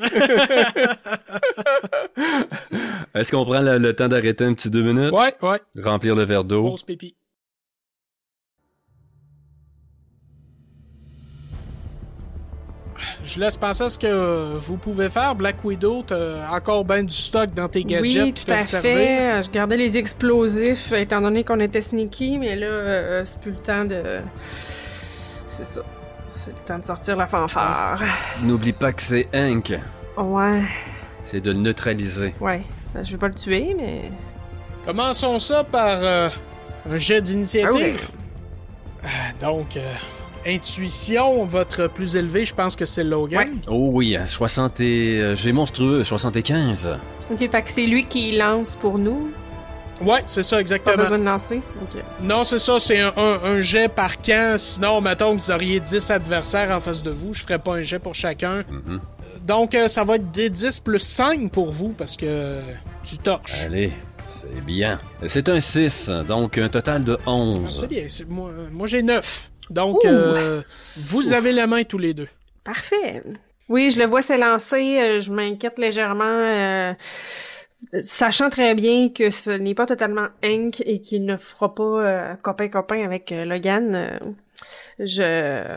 Est-ce 3.14 3.32
qu'on 3.32 3.46
prend 3.46 3.62
le, 3.62 3.78
le 3.78 3.96
temps 3.96 4.10
d'arrêter 4.10 4.44
un 4.44 4.54
petit 4.54 4.70
deux 4.70 4.84
minutes? 4.84 5.14
ouais, 5.14 5.34
ouais. 5.42 5.60
Remplir 5.82 6.16
le 6.16 6.26
verre 6.26 6.44
d'eau. 6.44 6.72
Pause 6.72 6.84
pipi. 6.84 7.16
Je 13.24 13.40
laisse 13.40 13.58
penser 13.58 13.84
à 13.84 13.90
ce 13.90 13.98
que 14.00 14.58
vous 14.58 14.78
pouvez 14.78 15.10
faire. 15.10 15.36
Black 15.36 15.64
Widow, 15.64 16.04
t'as 16.08 16.50
encore 16.50 16.86
ben 16.86 17.06
du 17.06 17.14
stock 17.14 17.54
dans 17.54 17.68
tes 17.68 17.84
gadgets. 17.84 18.24
Oui, 18.24 18.34
pour 18.34 18.46
tout 18.46 18.54
à 18.54 18.64
fait. 18.64 19.42
Je 19.44 19.50
gardais 19.50 19.78
les 19.78 19.98
explosifs, 19.98 20.92
étant 20.94 21.22
donné 21.22 21.44
qu'on 21.44 21.60
était 21.60 21.82
sneaky, 21.82 22.38
mais 22.38 22.56
là, 22.56 22.68
euh, 22.68 23.24
c'est 23.26 23.40
plus 23.42 23.52
le 23.52 23.58
temps 23.58 23.84
de... 23.86 24.02
C'est 25.46 25.66
ça. 25.66 25.82
C'est 26.32 26.52
le 26.52 26.64
temps 26.66 26.80
de 26.80 26.86
sortir 26.86 27.16
la 27.16 27.28
fanfare. 27.28 28.02
N'oublie 28.44 28.74
pas 28.74 28.92
que 28.94 29.02
c'est 29.02 29.28
Hank. 29.34 29.74
Ouais, 30.18 30.62
C'est 31.24 31.42
de 31.42 31.52
le 31.52 31.58
neutraliser. 31.60 32.34
ouais. 32.40 32.62
Ben, 32.94 33.04
je 33.04 33.12
vais 33.12 33.18
pas 33.18 33.28
le 33.28 33.34
tuer, 33.36 33.76
mais... 33.78 34.10
Commençons 34.86 35.38
ça 35.40 35.64
par 35.66 35.98
euh, 36.02 36.30
un 36.90 36.98
jet 36.98 37.20
d'initiative. 37.22 38.10
Ah 39.04 39.08
Euh, 39.08 39.08
donc, 39.46 39.76
euh, 39.76 39.82
intuition, 40.46 41.46
votre 41.46 41.88
plus 41.88 42.16
élevé, 42.16 42.46
je 42.46 42.54
pense 42.56 42.76
que 42.76 42.86
c'est 42.86 43.04
Logan. 43.04 43.60
Oh 43.68 43.90
oui, 43.94 44.18
60 44.26 44.80
et... 44.80 45.20
euh, 45.20 45.36
J'ai 45.36 45.52
monstrueux, 45.52 46.04
75. 46.04 46.98
Ok, 47.32 47.38
fait 47.40 47.50
que 47.50 47.70
c'est 47.70 47.86
lui 47.86 48.06
qui 48.06 48.32
lance 48.38 48.76
pour 48.76 48.98
nous. 48.98 49.32
Ouais, 50.02 50.22
c'est 50.26 50.44
ça, 50.44 50.58
Pas 50.58 50.62
exactement. 50.62 50.98
besoin 50.98 51.20
de 51.20 51.24
lancer? 51.24 51.62
Ok. 51.82 52.02
Non, 52.22 52.44
c'est 52.44 52.60
ça, 52.60 52.80
c'est 52.80 53.00
un, 53.00 53.14
un- 53.16 53.40
un 53.46 53.60
jet 53.62 53.88
par 53.88 54.22
camp. 54.22 54.60
Sinon, 54.60 55.00
mettons 55.00 55.36
que 55.36 55.42
vous 55.42 55.52
auriez 55.52 55.80
10 55.80 56.12
adversaires 56.12 56.76
en 56.76 56.82
face 56.82 57.02
de 57.02 57.12
vous, 57.12 57.34
je 57.34 57.42
ferais 57.44 57.60
pas 57.60 57.76
un 57.76 57.82
jet 57.82 58.00
pour 58.00 58.14
chacun. 58.14 58.64
Mhm. 58.70 59.00
Donc, 59.48 59.74
euh, 59.74 59.88
ça 59.88 60.04
va 60.04 60.16
être 60.16 60.32
des 60.32 60.50
10 60.50 60.80
plus 60.82 61.00
5 61.00 61.50
pour 61.52 61.72
vous 61.72 61.90
parce 61.98 62.18
que 62.18 62.60
tu 63.04 63.18
torches. 63.20 63.54
Allez, 63.64 63.94
c'est 64.26 64.66
bien. 64.66 65.00
C'est 65.28 65.48
un 65.48 65.60
6, 65.62 66.12
donc 66.28 66.58
un 66.58 66.68
total 66.68 67.04
de 67.06 67.18
Ah, 67.26 67.32
11. 67.32 67.80
C'est 67.82 67.88
bien, 67.88 68.04
c'est- 68.10 68.28
moi, 68.28 68.52
moi 68.74 68.88
j'ai 68.88 69.02
9. 69.02 69.52
Donc, 69.70 70.06
euh, 70.06 70.62
vous 70.98 71.34
avez 71.34 71.52
la 71.52 71.68
main 71.68 71.84
tous 71.84 71.98
les 71.98 72.14
deux. 72.14 72.28
Parfait. 72.64 73.24
Oui, 73.70 73.90
je 73.90 74.00
le 74.00 74.06
vois 74.06 74.22
s'élancer. 74.22 75.00
euh, 75.00 75.22
je 75.22 75.32
m'inquiète 75.32 75.80
légèrement, 75.80 76.24
euh, 76.24 76.94
sachant 78.04 78.50
très 78.50 78.76
bien 78.76 79.10
que 79.10 79.32
ce 79.32 79.50
n'est 79.52 79.74
pas 79.76 79.86
totalement 79.86 80.28
Hank 80.44 80.82
et 80.86 81.02
qu'il 81.02 81.26
ne 81.26 81.38
fera 81.38 81.74
pas 81.74 81.84
euh, 81.84 82.34
copain-copain 82.36 83.04
avec 83.04 83.32
euh, 83.32 83.46
Logan. 83.46 83.96
euh, 83.96 84.20
je 85.00 85.76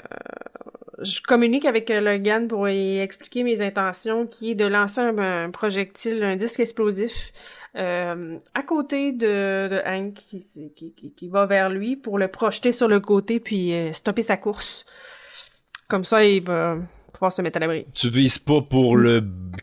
je 1.01 1.20
communique 1.22 1.64
avec 1.64 1.90
Logan 1.90 2.48
pour 2.48 2.66
lui 2.66 2.98
expliquer 2.98 3.44
mes 3.44 3.61
intentions, 3.61 4.27
qui 4.27 4.51
est 4.51 4.55
de 4.57 4.66
lancer 4.66 5.01
un, 5.01 5.16
un 5.18 5.51
projectile, 5.51 6.24
un 6.24 6.35
disque 6.35 6.59
explosif, 6.59 7.33
euh, 7.76 8.38
à 8.54 8.62
côté 8.62 9.12
de, 9.12 9.68
de 9.68 9.83
Hank 9.87 10.14
qui, 10.14 10.38
qui, 10.74 10.94
qui, 10.94 11.12
qui 11.14 11.28
va 11.28 11.46
vers 11.46 11.68
lui 11.68 11.96
pour 11.96 12.18
le 12.18 12.28
projeter 12.28 12.72
sur 12.72 12.88
le 12.88 13.00
côté 13.00 13.40
puis 13.40 13.72
euh, 13.74 13.92
stopper 13.92 14.22
sa 14.22 14.37
course. 14.37 14.85
Comme 15.88 16.04
ça, 16.04 16.24
il 16.24 16.42
va 16.42 16.76
pouvoir 17.12 17.33
se 17.33 17.42
mettre 17.42 17.57
à 17.57 17.61
l'abri. 17.61 17.87
Tu 17.94 18.09
vises 18.09 18.38
pas 18.38 18.61
pour 18.61 18.96
le, 18.96 19.22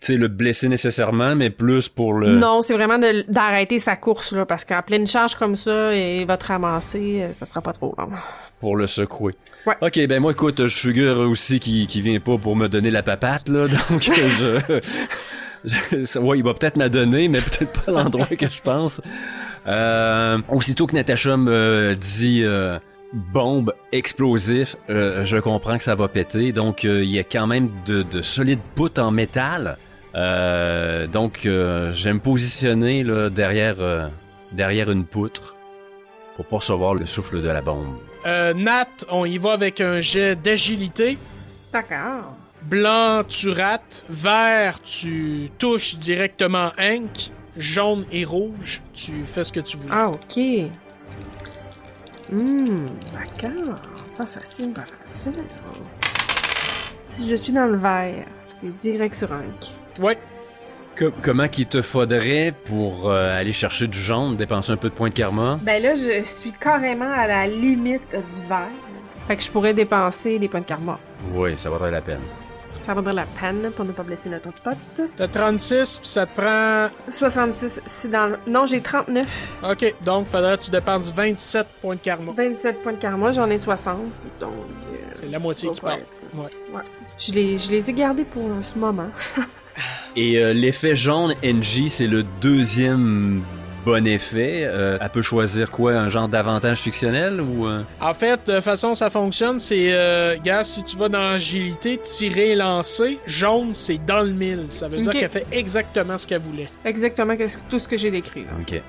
le 0.09 0.27
blesser 0.27 0.67
nécessairement, 0.67 1.35
mais 1.35 1.49
plus 1.49 1.89
pour 1.89 2.13
le... 2.13 2.35
Non, 2.35 2.61
c'est 2.61 2.73
vraiment 2.73 2.99
d'arrêter 3.27 3.79
sa 3.79 3.95
course, 3.95 4.33
là, 4.33 4.45
parce 4.45 4.65
qu'en 4.65 4.81
pleine 4.81 5.07
charge 5.07 5.35
comme 5.35 5.55
ça, 5.55 5.95
il 5.95 6.25
va 6.25 6.37
te 6.37 6.47
ramasser, 6.47 7.21
euh, 7.23 7.33
ça 7.33 7.45
sera 7.45 7.61
pas 7.61 7.73
trop 7.73 7.93
long. 7.97 8.09
pour 8.59 8.75
le 8.75 8.87
secouer. 8.87 9.35
Ouais. 9.65 9.75
Ok, 9.81 9.99
ben 10.07 10.19
moi, 10.19 10.31
écoute, 10.31 10.67
je 10.67 10.79
figure 10.79 11.19
aussi 11.19 11.59
qu'il 11.59 11.87
qui 11.87 12.01
vient 12.01 12.19
pas 12.19 12.37
pour 12.37 12.55
me 12.55 12.67
donner 12.67 12.91
la 12.91 13.03
papate, 13.03 13.47
là, 13.49 13.67
donc 13.89 14.01
je... 14.01 14.81
ouais, 16.21 16.37
il 16.37 16.43
va 16.43 16.53
peut-être 16.53 16.75
me 16.77 16.83
la 16.83 16.89
donner, 16.89 17.27
mais 17.27 17.39
peut-être 17.39 17.83
pas 17.83 17.91
à 17.91 18.03
l'endroit 18.03 18.27
que 18.27 18.49
je 18.49 18.61
pense. 18.61 19.01
Euh, 19.67 20.37
aussitôt 20.49 20.87
que 20.87 20.95
Natacha 20.95 21.37
me 21.37 21.95
dit 21.95 22.43
euh, 22.43 22.77
bombe, 23.13 23.73
explosif, 23.91 24.75
euh, 24.89 25.25
je 25.25 25.37
comprends 25.37 25.77
que 25.77 25.83
ça 25.83 25.95
va 25.95 26.07
péter, 26.07 26.51
donc 26.51 26.85
euh, 26.85 27.03
il 27.03 27.09
y 27.09 27.19
a 27.19 27.23
quand 27.23 27.47
même 27.47 27.69
de, 27.85 28.03
de 28.03 28.21
solides 28.21 28.59
poutres 28.75 29.01
en 29.01 29.11
métal. 29.11 29.77
Euh, 30.15 31.07
donc, 31.07 31.45
euh, 31.45 31.91
je 31.91 32.05
vais 32.05 32.13
me 32.13 32.19
positionner 32.19 33.03
là, 33.03 33.29
derrière, 33.29 33.75
euh, 33.79 34.07
derrière 34.53 34.89
une 34.89 35.05
poutre 35.05 35.55
pour 36.35 36.45
pas 36.45 36.57
recevoir 36.57 36.95
le 36.95 37.05
souffle 37.05 37.41
de 37.41 37.49
la 37.49 37.61
bombe. 37.61 37.97
Euh, 38.25 38.53
Nat, 38.53 38.87
on 39.09 39.25
y 39.25 39.37
va 39.37 39.53
avec 39.53 39.81
un 39.81 39.99
jet 39.99 40.35
d'agilité. 40.35 41.17
D'accord. 41.71 42.35
Blanc, 42.65 43.23
tu 43.27 43.49
rates. 43.49 44.03
Vert, 44.09 44.81
tu 44.81 45.51
touches 45.57 45.97
directement 45.97 46.71
Hank. 46.79 47.31
Jaune 47.57 48.05
et 48.11 48.25
rouge, 48.25 48.81
tu 48.93 49.25
fais 49.25 49.43
ce 49.45 49.53
que 49.53 49.61
tu 49.61 49.77
veux. 49.77 49.85
Ah, 49.89 50.07
ok. 50.09 50.43
Hmm, 52.31 52.75
d'accord. 53.13 53.75
Pas 54.17 54.25
facile, 54.25 54.73
pas 54.73 54.83
facile. 54.85 55.31
Si 57.05 57.29
je 57.29 57.35
suis 57.35 57.53
dans 57.53 57.67
le 57.67 57.77
vert, 57.77 58.25
c'est 58.45 58.75
direct 58.75 59.15
sur 59.15 59.31
Hank. 59.31 60.01
Ouais. 60.01 60.17
Co- 60.97 61.11
comment 61.21 61.47
qu'il 61.47 61.67
te 61.67 61.81
faudrait 61.81 62.53
pour 62.65 63.09
euh, 63.11 63.37
aller 63.39 63.51
chercher 63.53 63.87
du 63.87 63.99
jaune, 63.99 64.35
dépenser 64.35 64.71
un 64.71 64.77
peu 64.77 64.89
de 64.89 64.93
points 64.93 65.09
de 65.09 65.13
karma? 65.13 65.59
Ben 65.61 65.81
là, 65.81 65.93
je 65.95 66.23
suis 66.25 66.51
carrément 66.51 67.11
à 67.11 67.27
la 67.27 67.47
limite 67.47 68.11
du 68.15 68.47
vert. 68.49 68.67
Fait 69.27 69.35
que 69.37 69.43
je 69.43 69.49
pourrais 69.51 69.73
dépenser 69.73 70.39
des 70.39 70.47
points 70.49 70.61
de 70.61 70.65
karma. 70.65 70.99
Oui, 71.33 71.53
ça 71.57 71.69
vaudrait 71.69 71.91
la 71.91 72.01
peine. 72.01 72.21
Ça 72.85 72.93
vaudrait 72.93 73.13
la 73.13 73.25
peine 73.25 73.71
pour 73.75 73.83
ne 73.83 73.91
pas 73.91 74.03
blesser 74.03 74.29
notre 74.29 74.51
pote. 74.61 75.01
T'as 75.17 75.27
36, 75.27 75.99
puis 75.99 76.07
ça 76.07 76.25
te 76.27 76.39
prend. 76.39 76.87
66, 77.11 77.81
c'est 77.85 78.11
dans 78.11 78.27
le... 78.27 78.37
Non, 78.45 78.65
j'ai 78.67 78.79
39. 78.79 79.27
Ok, 79.71 79.95
donc 80.03 80.27
faudrait 80.27 80.57
que 80.57 80.63
tu 80.65 80.71
dépenses 80.71 81.11
27 81.11 81.65
points 81.81 81.95
de 81.95 82.01
karma. 82.01 82.31
27 82.37 82.83
points 82.83 82.93
de 82.93 82.97
karma, 82.97 83.31
j'en 83.31 83.49
ai 83.49 83.57
60. 83.57 83.97
Donc. 84.39 84.51
euh, 84.51 84.95
C'est 85.13 85.29
la 85.29 85.39
moitié 85.39 85.69
qui 85.71 85.81
part. 85.81 85.93
être- 85.93 86.05
Ouais. 86.35 86.43
Ouais. 86.73 86.81
Je 87.17 87.31
les, 87.33 87.57
je 87.57 87.71
les 87.71 87.89
ai 87.89 87.93
gardés 87.93 88.25
pour 88.25 88.43
ce 88.61 88.77
moment. 88.77 89.09
Et 90.15 90.37
euh, 90.37 90.53
l'effet 90.53 90.95
jaune 90.95 91.33
NJ, 91.43 91.87
c'est 91.89 92.07
le 92.07 92.23
deuxième 92.41 93.43
bon 93.85 94.05
effet. 94.07 94.63
Euh, 94.65 94.97
elle 94.99 95.09
peut 95.09 95.21
choisir 95.21 95.69
quoi, 95.71 95.93
un 95.93 96.09
genre 96.09 96.27
d'avantage 96.27 96.79
fictionnel 96.79 97.39
ou... 97.39 97.67
euh? 97.67 97.83
En 98.01 98.13
fait, 98.13 98.47
de 98.47 98.59
façon 98.59 98.95
ça 98.95 99.09
fonctionne, 99.09 99.59
c'est, 99.59 99.93
euh, 99.93 100.35
gars, 100.43 100.63
si 100.63 100.83
tu 100.83 100.97
vas 100.97 101.07
dans 101.09 101.21
l'agilité, 101.21 101.97
tirer 101.97 102.51
et 102.51 102.55
lancer, 102.55 103.19
jaune, 103.25 103.71
c'est 103.73 104.03
dans 104.03 104.21
le 104.23 104.31
mille. 104.31 104.65
Ça 104.69 104.87
veut 104.87 104.97
dire 104.99 105.11
qu'elle 105.11 105.29
fait 105.29 105.45
exactement 105.51 106.17
ce 106.17 106.25
qu'elle 106.27 106.41
voulait. 106.41 106.67
Exactement 106.83 107.37
que- 107.37 107.45
tout 107.69 107.79
ce 107.79 107.87
que 107.87 107.97
j'ai 107.97 108.11
décrit. 108.11 108.43
là. 108.43 108.49
Ok. 108.59 108.81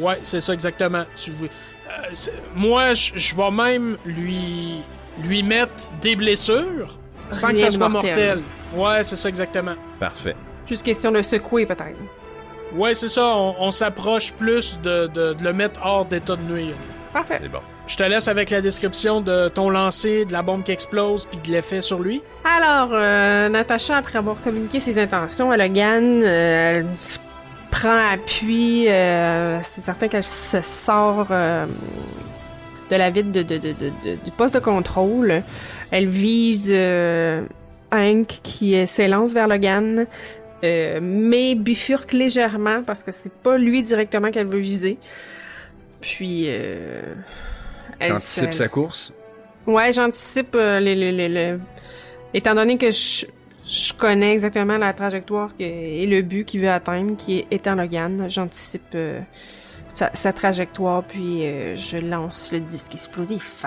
Ouais, 0.00 0.18
c'est 0.22 0.40
ça 0.40 0.52
exactement. 0.52 1.04
Tu 1.16 1.30
veux. 1.32 1.48
euh, 1.48 2.14
moi, 2.54 2.92
je 2.94 3.34
vais 3.36 3.50
même 3.50 3.96
lui 4.04 4.82
lui 5.22 5.42
mettre 5.42 5.88
des 6.00 6.16
blessures 6.16 6.96
sans 7.30 7.48
que 7.50 7.58
ça 7.58 7.70
soit 7.70 7.88
mortel. 7.88 8.38
mortel. 8.38 8.42
Ouais, 8.74 9.04
c'est 9.04 9.16
ça 9.16 9.28
exactement. 9.28 9.74
Parfait. 9.98 10.34
Juste 10.66 10.84
question 10.84 11.10
de 11.10 11.20
secouer, 11.20 11.66
peut-être. 11.66 11.96
Ouais, 12.74 12.94
c'est 12.94 13.08
ça. 13.08 13.34
On, 13.36 13.54
on 13.58 13.70
s'approche 13.72 14.32
plus 14.32 14.80
de, 14.82 15.06
de- 15.08 15.32
de 15.34 15.44
le 15.44 15.52
mettre 15.52 15.80
hors 15.84 16.06
d'état 16.06 16.36
de 16.36 16.42
nuire. 16.42 16.74
Parfait. 17.12 17.38
C'est 17.42 17.48
bon. 17.48 17.58
Je 17.86 17.96
te 17.96 18.04
laisse 18.04 18.28
avec 18.28 18.50
la 18.50 18.60
description 18.60 19.20
de 19.20 19.48
ton 19.48 19.68
lancer, 19.68 20.24
de 20.24 20.32
la 20.32 20.42
bombe 20.42 20.62
qui 20.62 20.70
explose, 20.70 21.26
puis 21.26 21.38
de 21.40 21.48
l'effet 21.50 21.82
sur 21.82 21.98
lui. 21.98 22.22
Alors, 22.44 22.90
euh, 22.92 23.48
Natacha, 23.48 23.96
après 23.96 24.18
avoir 24.18 24.40
communiqué 24.40 24.78
ses 24.78 24.96
intentions 25.00 25.50
à 25.50 25.56
Logan, 25.56 26.22
euh, 26.22 26.76
elle 26.76 26.86
prend 27.72 27.98
appui. 28.12 28.88
euh, 28.88 29.58
c'est 29.62 29.80
certain 29.80 30.06
qu'elle 30.06 30.22
se 30.22 30.60
sort 30.62 31.26
euh, 31.32 31.66
de 32.90 32.96
la 32.96 33.10
vide 33.10 33.32
de, 33.32 33.42
de- 33.42 33.58
de- 33.58 33.72
de- 33.72 33.92
de- 34.04 34.14
du 34.24 34.30
poste 34.36 34.54
de 34.54 34.60
contrôle. 34.60 35.42
Elle 35.90 36.08
vise 36.08 36.70
euh, 36.72 37.42
Hank 37.92 38.28
qui 38.44 38.86
s'élance 38.86 39.32
vers 39.34 39.48
Logan, 39.48 40.06
euh, 40.64 40.98
mais 41.02 41.54
bifurque 41.54 42.12
légèrement 42.12 42.82
parce 42.82 43.02
que 43.02 43.12
c'est 43.12 43.32
pas 43.32 43.56
lui 43.58 43.82
directement 43.82 44.30
qu'elle 44.30 44.46
veut 44.46 44.58
viser. 44.58 44.98
Puis, 46.00 46.44
euh, 46.46 47.02
elle 47.98 48.12
Anticipe 48.14 48.54
sa 48.54 48.68
course? 48.68 49.12
Ouais, 49.66 49.92
j'anticipe 49.92 50.54
euh, 50.54 50.80
les, 50.80 50.94
les, 50.94 51.12
les, 51.12 51.28
les- 51.28 51.56
Étant 52.32 52.54
donné 52.54 52.78
que 52.78 52.90
je, 52.90 53.26
je 53.66 53.92
connais 53.92 54.32
exactement 54.32 54.78
la 54.78 54.92
trajectoire 54.92 55.50
et 55.58 56.06
le 56.06 56.22
but 56.22 56.44
qu'il 56.44 56.60
veut 56.60 56.70
atteindre, 56.70 57.16
qui 57.16 57.38
est 57.40 57.46
étant 57.50 57.74
Logan. 57.74 58.26
J'anticipe 58.28 58.94
euh, 58.94 59.20
sa, 59.88 60.32
trajectoire, 60.32 61.02
puis 61.02 61.44
euh, 61.44 61.76
je 61.76 61.98
lance 61.98 62.52
le 62.52 62.60
disque 62.60 62.94
explosif. 62.94 63.66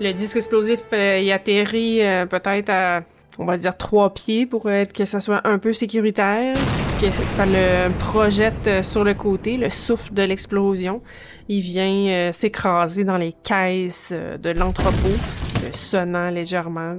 Le 0.00 0.12
disque 0.12 0.36
explosif, 0.38 0.80
il 0.92 1.30
atterrit 1.32 2.00
peut-être 2.28 2.70
à, 2.70 3.02
on 3.38 3.44
va 3.44 3.56
dire, 3.56 3.76
trois 3.76 4.12
pieds 4.12 4.46
pour 4.46 4.70
être 4.70 4.92
que 4.92 5.04
ça 5.04 5.20
soit 5.20 5.46
un 5.46 5.58
peu 5.58 5.72
sécuritaire, 5.72 6.54
que 7.00 7.06
ça 7.10 7.46
le 7.46 7.90
projette 7.98 8.84
sur 8.84 9.04
le 9.04 9.14
côté, 9.14 9.56
le 9.56 9.70
souffle 9.70 10.12
de 10.14 10.22
l'explosion. 10.22 11.02
Il 11.48 11.60
vient 11.60 12.30
s'écraser 12.32 13.04
dans 13.04 13.16
les 13.16 13.32
caisses 13.32 14.12
de 14.12 14.50
l'entrepôt, 14.50 15.16
sonnant 15.72 16.30
légèrement. 16.30 16.96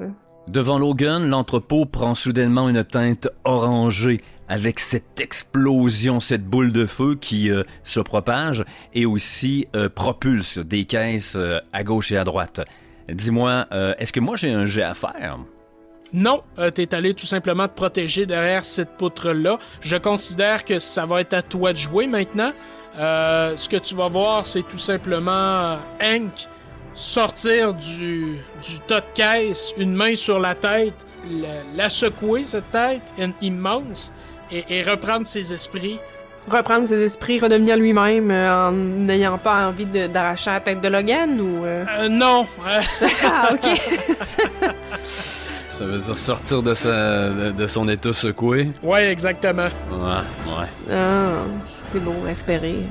Devant 0.48 0.80
Logan, 0.80 1.30
l'entrepôt 1.30 1.86
prend 1.86 2.16
soudainement 2.16 2.68
une 2.68 2.84
teinte 2.84 3.30
orangée 3.46 4.22
avec 4.52 4.82
cette 4.82 5.22
explosion, 5.22 6.20
cette 6.20 6.44
boule 6.44 6.74
de 6.74 6.86
feu 6.86 7.16
qui 7.16 7.50
euh, 7.50 7.64
se 7.86 8.02
propage 8.02 8.66
et 8.94 9.06
aussi 9.06 9.66
euh, 9.78 9.88
propulse 9.88 10.58
des 10.58 10.84
caisses 10.84 11.38
euh, 11.38 11.60
à 11.72 11.86
gauche 11.86 12.12
et 12.12 12.18
à 12.18 12.26
droite. 12.26 12.60
Dis-moi, 13.10 13.66
est-ce 13.98 14.14
que 14.14 14.20
moi 14.20 14.36
j'ai 14.38 14.52
un 14.52 14.66
jet 14.66 14.84
à 14.84 14.94
faire? 14.94 15.40
Non, 16.14 16.44
t'es 16.74 16.94
allé 16.94 17.14
tout 17.14 17.26
simplement 17.26 17.68
te 17.68 17.74
protéger 17.74 18.26
derrière 18.26 18.66
cette 18.66 18.98
poutre-là. 18.98 19.60
Je 19.80 19.96
considère 19.96 20.66
que 20.66 20.80
ça 20.80 21.06
va 21.06 21.22
être 21.22 21.34
à 21.34 21.42
toi 21.42 21.72
de 21.72 21.78
jouer 21.78 22.08
maintenant. 22.08 22.52
ce 22.98 23.70
que 23.70 23.78
tu 23.78 23.96
vas 23.96 24.10
voir, 24.10 24.46
c'est 24.46 24.64
tout 24.64 24.78
simplement 24.78 25.78
Hank 26.02 26.48
sortir 26.94 27.74
du, 27.74 28.38
du 28.62 28.80
tas 28.88 29.02
de 29.02 29.06
caisse, 29.14 29.74
une 29.78 29.94
main 29.94 30.16
sur 30.16 30.40
la 30.40 30.56
tête, 30.56 30.94
la, 31.76 31.90
secouer, 31.90 32.46
cette 32.46 32.70
tête 32.72 33.02
immense, 33.42 34.14
et, 34.52 34.82
reprendre 34.84 35.26
ses 35.26 35.54
esprits. 35.54 36.00
Reprendre 36.50 36.88
ses 36.88 37.02
esprits, 37.04 37.40
redevenir 37.40 37.78
lui-même 37.78 38.32
euh, 38.32 38.68
en 38.68 38.72
n'ayant 38.72 39.38
pas 39.38 39.68
envie 39.68 39.86
d'arracher 39.86 40.50
la 40.50 40.60
tête 40.60 40.82
de 40.82 40.88
Logan 40.88 41.40
ou. 41.40 41.64
Euh? 41.64 41.86
Euh, 42.00 42.10
non! 42.10 42.48
ah, 43.24 43.50
ok! 43.54 43.70
Ça 45.82 45.88
veut 45.88 45.98
dire 45.98 46.18
sortir 46.18 46.62
de, 46.62 46.76
sa, 46.76 47.30
de, 47.30 47.66
son 47.66 47.90
état 47.90 48.14
secoué? 48.14 48.70
Ouais, 48.84 49.12
exactement. 49.12 49.70
Ouais, 49.90 50.22
ouais. 50.46 50.68
Ah, 50.92 51.42
c'est 51.84 52.00
beau, 52.00 52.14
espérer. 52.30 52.84